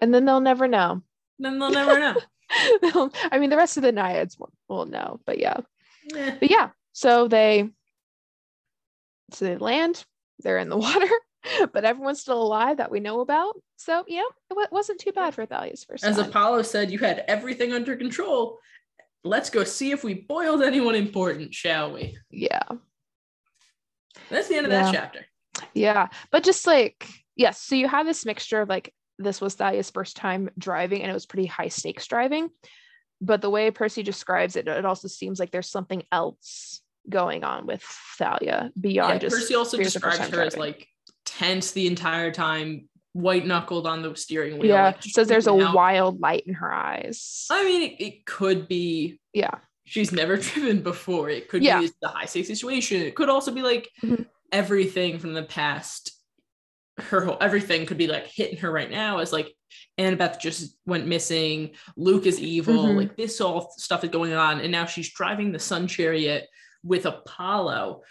and 0.00 0.12
then 0.12 0.24
they'll 0.24 0.40
never 0.40 0.66
know. 0.66 1.02
Then 1.38 1.58
they'll 1.58 1.70
never 1.70 1.98
know. 1.98 2.16
I 3.30 3.38
mean, 3.38 3.50
the 3.50 3.56
rest 3.56 3.76
of 3.76 3.82
the 3.82 3.92
naiads 3.92 4.38
will, 4.38 4.52
will 4.68 4.86
know, 4.86 5.20
but 5.24 5.38
yeah. 5.38 5.58
Eh. 6.14 6.36
But 6.40 6.50
yeah, 6.50 6.70
so 6.92 7.28
they 7.28 7.70
they 9.38 9.56
land. 9.56 10.04
They're 10.40 10.58
in 10.58 10.68
the 10.68 10.76
water, 10.78 11.10
but 11.72 11.84
everyone's 11.84 12.20
still 12.20 12.42
alive 12.42 12.78
that 12.78 12.90
we 12.90 13.00
know 13.00 13.20
about. 13.20 13.54
So 13.76 14.04
yeah, 14.08 14.20
it 14.20 14.50
w- 14.50 14.68
wasn't 14.70 15.00
too 15.00 15.12
bad 15.12 15.34
for 15.34 15.46
Thalia's 15.46 15.84
first. 15.84 16.04
As 16.04 16.16
time. 16.16 16.28
Apollo 16.28 16.62
said, 16.62 16.90
you 16.90 16.98
had 16.98 17.24
everything 17.28 17.72
under 17.72 17.96
control. 17.96 18.58
Let's 19.22 19.50
go 19.50 19.64
see 19.64 19.90
if 19.90 20.02
we 20.02 20.14
boiled 20.14 20.62
anyone 20.62 20.94
important, 20.94 21.52
shall 21.54 21.92
we? 21.92 22.16
Yeah. 22.30 22.62
That's 24.30 24.48
the 24.48 24.56
end 24.56 24.66
of 24.66 24.72
yeah. 24.72 24.82
that 24.84 24.94
chapter. 24.94 25.26
Yeah, 25.74 26.08
but 26.30 26.42
just 26.42 26.66
like 26.66 27.06
yes, 27.36 27.60
so 27.60 27.74
you 27.74 27.88
have 27.88 28.06
this 28.06 28.24
mixture 28.24 28.62
of 28.62 28.68
like 28.68 28.92
this 29.18 29.40
was 29.40 29.54
Thalia's 29.54 29.90
first 29.90 30.16
time 30.16 30.50
driving 30.58 31.02
and 31.02 31.10
it 31.10 31.14
was 31.14 31.26
pretty 31.26 31.46
high 31.46 31.68
stakes 31.68 32.06
driving. 32.06 32.48
But 33.20 33.42
the 33.42 33.50
way 33.50 33.70
Percy 33.70 34.02
describes 34.02 34.56
it, 34.56 34.66
it 34.66 34.86
also 34.86 35.08
seems 35.08 35.38
like 35.38 35.50
there's 35.50 35.70
something 35.70 36.02
else 36.10 36.80
going 37.10 37.44
on 37.44 37.66
with 37.66 37.82
Thalia 38.18 38.70
beyond 38.80 39.14
yeah, 39.14 39.18
just 39.18 39.36
Percy 39.36 39.54
also 39.54 39.76
describes 39.76 40.18
her 40.18 40.28
driving. 40.28 40.46
as 40.46 40.56
like 40.56 40.88
tense 41.26 41.72
the 41.72 41.86
entire 41.86 42.30
time, 42.30 42.88
white 43.12 43.46
knuckled 43.46 43.86
on 43.86 44.02
the 44.02 44.14
steering 44.16 44.58
wheel. 44.58 44.70
Yeah, 44.70 44.86
like, 44.86 45.02
says 45.02 45.28
there's 45.28 45.46
a 45.46 45.52
out. 45.52 45.74
wild 45.74 46.20
light 46.20 46.44
in 46.46 46.54
her 46.54 46.72
eyes. 46.72 47.46
I 47.50 47.64
mean, 47.64 47.82
it, 47.82 48.02
it 48.02 48.26
could 48.26 48.68
be. 48.68 49.20
Yeah. 49.32 49.56
She's 49.84 50.12
never 50.12 50.36
driven 50.38 50.82
before. 50.82 51.28
It 51.30 51.48
could 51.48 51.62
yeah. 51.62 51.80
be 51.80 51.90
the 52.00 52.08
high 52.08 52.26
stakes 52.26 52.48
situation. 52.48 53.02
It 53.02 53.14
could 53.14 53.28
also 53.28 53.52
be 53.52 53.62
like 53.62 53.90
mm-hmm. 54.02 54.22
everything 54.52 55.18
from 55.18 55.34
the 55.34 55.42
past 55.42 56.12
her 57.00 57.24
whole 57.24 57.38
everything 57.40 57.86
could 57.86 57.96
be 57.96 58.06
like 58.06 58.26
hitting 58.26 58.58
her 58.58 58.70
right 58.70 58.90
now 58.90 59.18
as 59.18 59.32
like 59.32 59.54
Annabeth 59.98 60.40
just 60.40 60.76
went 60.86 61.06
missing, 61.06 61.70
Luke 61.96 62.26
is 62.26 62.40
evil, 62.40 62.86
mm-hmm. 62.86 62.96
like 62.96 63.16
this 63.16 63.40
all 63.40 63.72
stuff 63.76 64.02
is 64.02 64.10
going 64.10 64.32
on, 64.32 64.60
and 64.60 64.72
now 64.72 64.86
she's 64.86 65.12
driving 65.12 65.52
the 65.52 65.58
Sun 65.58 65.88
Chariot 65.88 66.48
with 66.82 67.06
Apollo. 67.06 68.02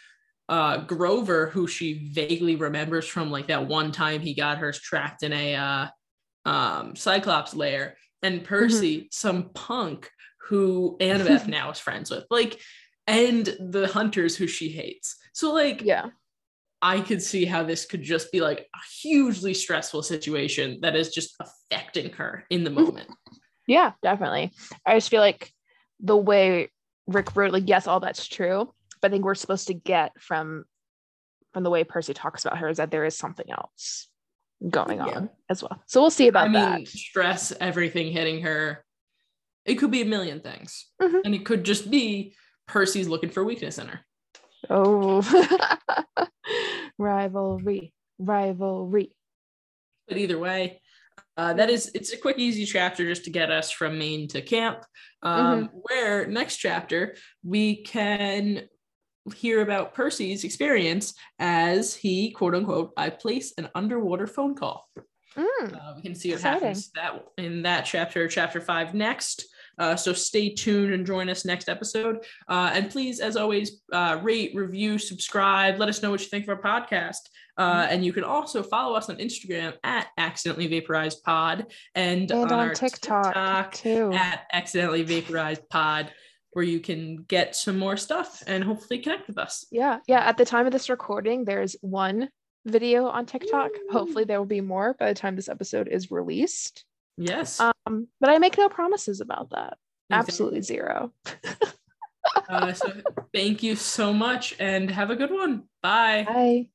Uh, 0.47 0.77
Grover, 0.77 1.51
who 1.51 1.67
she 1.67 2.09
vaguely 2.11 2.55
remembers 2.55 3.05
from 3.05 3.29
like 3.29 3.49
that 3.49 3.67
one 3.67 3.91
time 3.91 4.19
he 4.19 4.33
got 4.33 4.57
her 4.57 4.71
trapped 4.71 5.21
in 5.21 5.31
a 5.31 5.55
uh, 5.55 5.87
um, 6.45 6.95
Cyclops 6.95 7.53
lair, 7.53 7.97
and 8.23 8.43
Percy, 8.43 8.97
mm-hmm. 8.97 9.07
some 9.11 9.49
punk 9.53 10.09
who 10.47 10.97
Annabeth 10.99 11.47
now 11.47 11.69
is 11.69 11.77
friends 11.77 12.09
with, 12.09 12.25
like, 12.31 12.59
and 13.05 13.45
the 13.59 13.87
hunters 13.87 14.35
who 14.35 14.47
she 14.47 14.69
hates. 14.69 15.17
So 15.33 15.53
like, 15.53 15.81
yeah, 15.83 16.07
I 16.81 17.01
could 17.01 17.21
see 17.21 17.45
how 17.45 17.63
this 17.63 17.85
could 17.85 18.03
just 18.03 18.31
be 18.31 18.39
like 18.39 18.59
a 18.73 18.79
hugely 19.01 19.53
stressful 19.53 20.03
situation 20.03 20.79
that 20.81 20.95
is 20.95 21.09
just 21.09 21.35
affecting 21.39 22.11
her 22.13 22.45
in 22.49 22.63
the 22.63 22.69
moment. 22.69 23.09
Yeah, 23.67 23.91
definitely. 24.01 24.51
I 24.85 24.95
just 24.95 25.09
feel 25.09 25.21
like 25.21 25.51
the 25.99 26.17
way 26.17 26.69
Rick 27.09 27.35
wrote, 27.35 27.51
like, 27.51 27.63
yes, 27.67 27.87
all 27.87 27.99
that's 27.99 28.27
true. 28.27 28.71
but 29.01 29.09
I 29.09 29.11
think 29.13 29.23
we're 29.25 29.35
supposed 29.35 29.67
to 29.67 29.73
get 29.73 30.11
from 30.21 30.65
from 31.53 31.63
the 31.63 31.69
way 31.71 31.83
Percy 31.83 32.13
talks 32.13 32.45
about 32.45 32.59
her 32.59 32.69
is 32.69 32.77
that 32.77 32.91
there 32.91 33.05
is 33.05 33.17
something 33.17 33.49
else 33.49 34.07
going 34.69 34.97
Yeah. 34.97 35.05
on 35.05 35.29
as 35.49 35.63
well. 35.63 35.81
So 35.87 35.99
we'll 36.01 36.11
see 36.11 36.27
about 36.27 36.45
I 36.45 36.49
mean, 36.49 36.83
that. 36.83 36.87
stress, 36.87 37.51
everything 37.59 38.11
hitting 38.11 38.41
her. 38.43 38.85
It 39.65 39.75
could 39.75 39.89
be 39.89 40.01
a 40.01 40.05
million 40.05 40.41
things. 40.41 40.89
Mhm. 41.01 41.21
And 41.25 41.33
it 41.33 41.45
could 41.45 41.63
just 41.63 41.89
be 41.89 42.35
Percy's 42.67 43.07
looking 43.07 43.31
for 43.31 43.43
weakness 43.43 43.79
in 43.79 43.87
her. 43.87 44.01
Oh, 44.69 45.21
rivalry, 46.99 47.93
rivalry. 48.19 49.11
But 50.07 50.17
either 50.17 50.37
way, 50.37 50.81
uh, 51.39 51.53
that 51.53 51.69
is 51.69 51.89
it's 51.95 52.11
a 52.11 52.17
quick, 52.17 52.37
easy 52.37 52.65
chapter 52.65 53.05
just 53.05 53.23
to 53.23 53.29
get 53.29 53.49
us 53.49 53.71
from 53.71 53.97
Maine 53.97 54.27
to 54.27 54.41
camp. 54.41 54.79
Um, 55.23 55.69
Where 55.87 56.27
next 56.27 56.57
chapter 56.57 57.15
we 57.43 57.65
can 57.83 58.67
hear 59.35 59.61
about 59.61 59.93
Percy's 59.93 60.43
experience 60.43 61.13
as 61.39 61.95
he 61.95 62.31
quote 62.31 62.55
unquote 62.55 62.91
I 62.97 63.09
place 63.09 63.53
an 63.57 63.69
underwater 63.73 64.27
phone 64.27 64.53
call. 64.55 64.89
Mm, 65.37 65.73
Uh, 65.73 65.93
we 65.95 66.01
can 66.01 66.15
see 66.15 66.29
what 66.29 66.39
Exciting. 66.39 66.59
happens 66.59 66.91
that 66.95 67.11
in 67.37 67.61
that 67.63 67.83
chapter, 67.85 68.27
chapter 68.27 68.59
five 68.59 68.93
next. 68.93 69.45
Uh, 69.77 69.95
so 69.95 70.11
stay 70.11 70.49
tuned 70.49 70.93
and 70.93 71.05
join 71.07 71.29
us 71.29 71.45
next 71.45 71.69
episode. 71.69 72.17
Uh, 72.49 72.69
and 72.73 72.89
please, 72.89 73.21
as 73.21 73.37
always, 73.37 73.81
uh, 73.93 74.19
rate, 74.21 74.51
review, 74.53 74.97
subscribe. 74.97 75.79
Let 75.79 75.87
us 75.87 76.01
know 76.03 76.11
what 76.11 76.19
you 76.19 76.27
think 76.27 76.43
of 76.45 76.49
our 76.49 76.61
podcast. 76.61 77.23
Uh, 77.59 77.83
Mm-hmm. 77.83 77.93
and 77.93 78.05
you 78.05 78.13
can 78.13 78.23
also 78.23 78.63
follow 78.63 78.95
us 78.95 79.09
on 79.09 79.17
Instagram 79.17 79.73
at 79.83 80.07
accidentally 80.17 80.67
vaporized 80.67 81.21
pod 81.25 81.65
and, 81.93 82.31
and 82.31 82.51
on, 82.51 82.53
our 82.53 82.73
TikTok, 82.73 83.25
TikTok 83.25 83.73
too. 83.73 84.11
at 84.13 84.45
accidentally 84.53 85.03
vaporized 85.03 85.67
pod, 85.69 86.11
where 86.53 86.63
you 86.63 86.79
can 86.79 87.17
get 87.27 87.55
some 87.55 87.77
more 87.77 87.97
stuff 87.97 88.41
and 88.47 88.63
hopefully 88.63 88.99
connect 88.99 89.27
with 89.27 89.37
us. 89.37 89.65
Yeah, 89.71 89.99
yeah. 90.07 90.21
At 90.21 90.37
the 90.37 90.45
time 90.45 90.65
of 90.67 90.71
this 90.71 90.89
recording, 90.89 91.43
there's 91.43 91.75
one 91.81 92.29
video 92.65 93.05
on 93.07 93.25
TikTok. 93.25 93.71
Hopefully, 93.91 94.23
there 94.23 94.39
will 94.39 94.45
be 94.45 94.61
more 94.61 94.95
by 94.97 95.09
the 95.09 95.19
time 95.19 95.35
this 95.35 95.49
episode 95.49 95.87
is 95.89 96.09
released. 96.11 96.85
Yes. 97.17 97.59
Um, 97.59 98.07
but 98.21 98.29
I 98.29 98.37
make 98.39 98.57
no 98.57 98.69
promises 98.69 99.19
about 99.19 99.49
that. 99.51 99.77
Exactly. 100.09 100.31
Absolutely 100.31 100.61
zero. 100.61 101.11
Uh, 102.47 102.73
so 102.73 102.93
thank 103.33 103.61
you 103.63 103.75
so 103.75 104.13
much 104.13 104.55
and 104.59 104.89
have 104.89 105.09
a 105.09 105.15
good 105.15 105.31
one. 105.31 105.63
Bye. 105.83 106.23
Bye. 106.27 106.69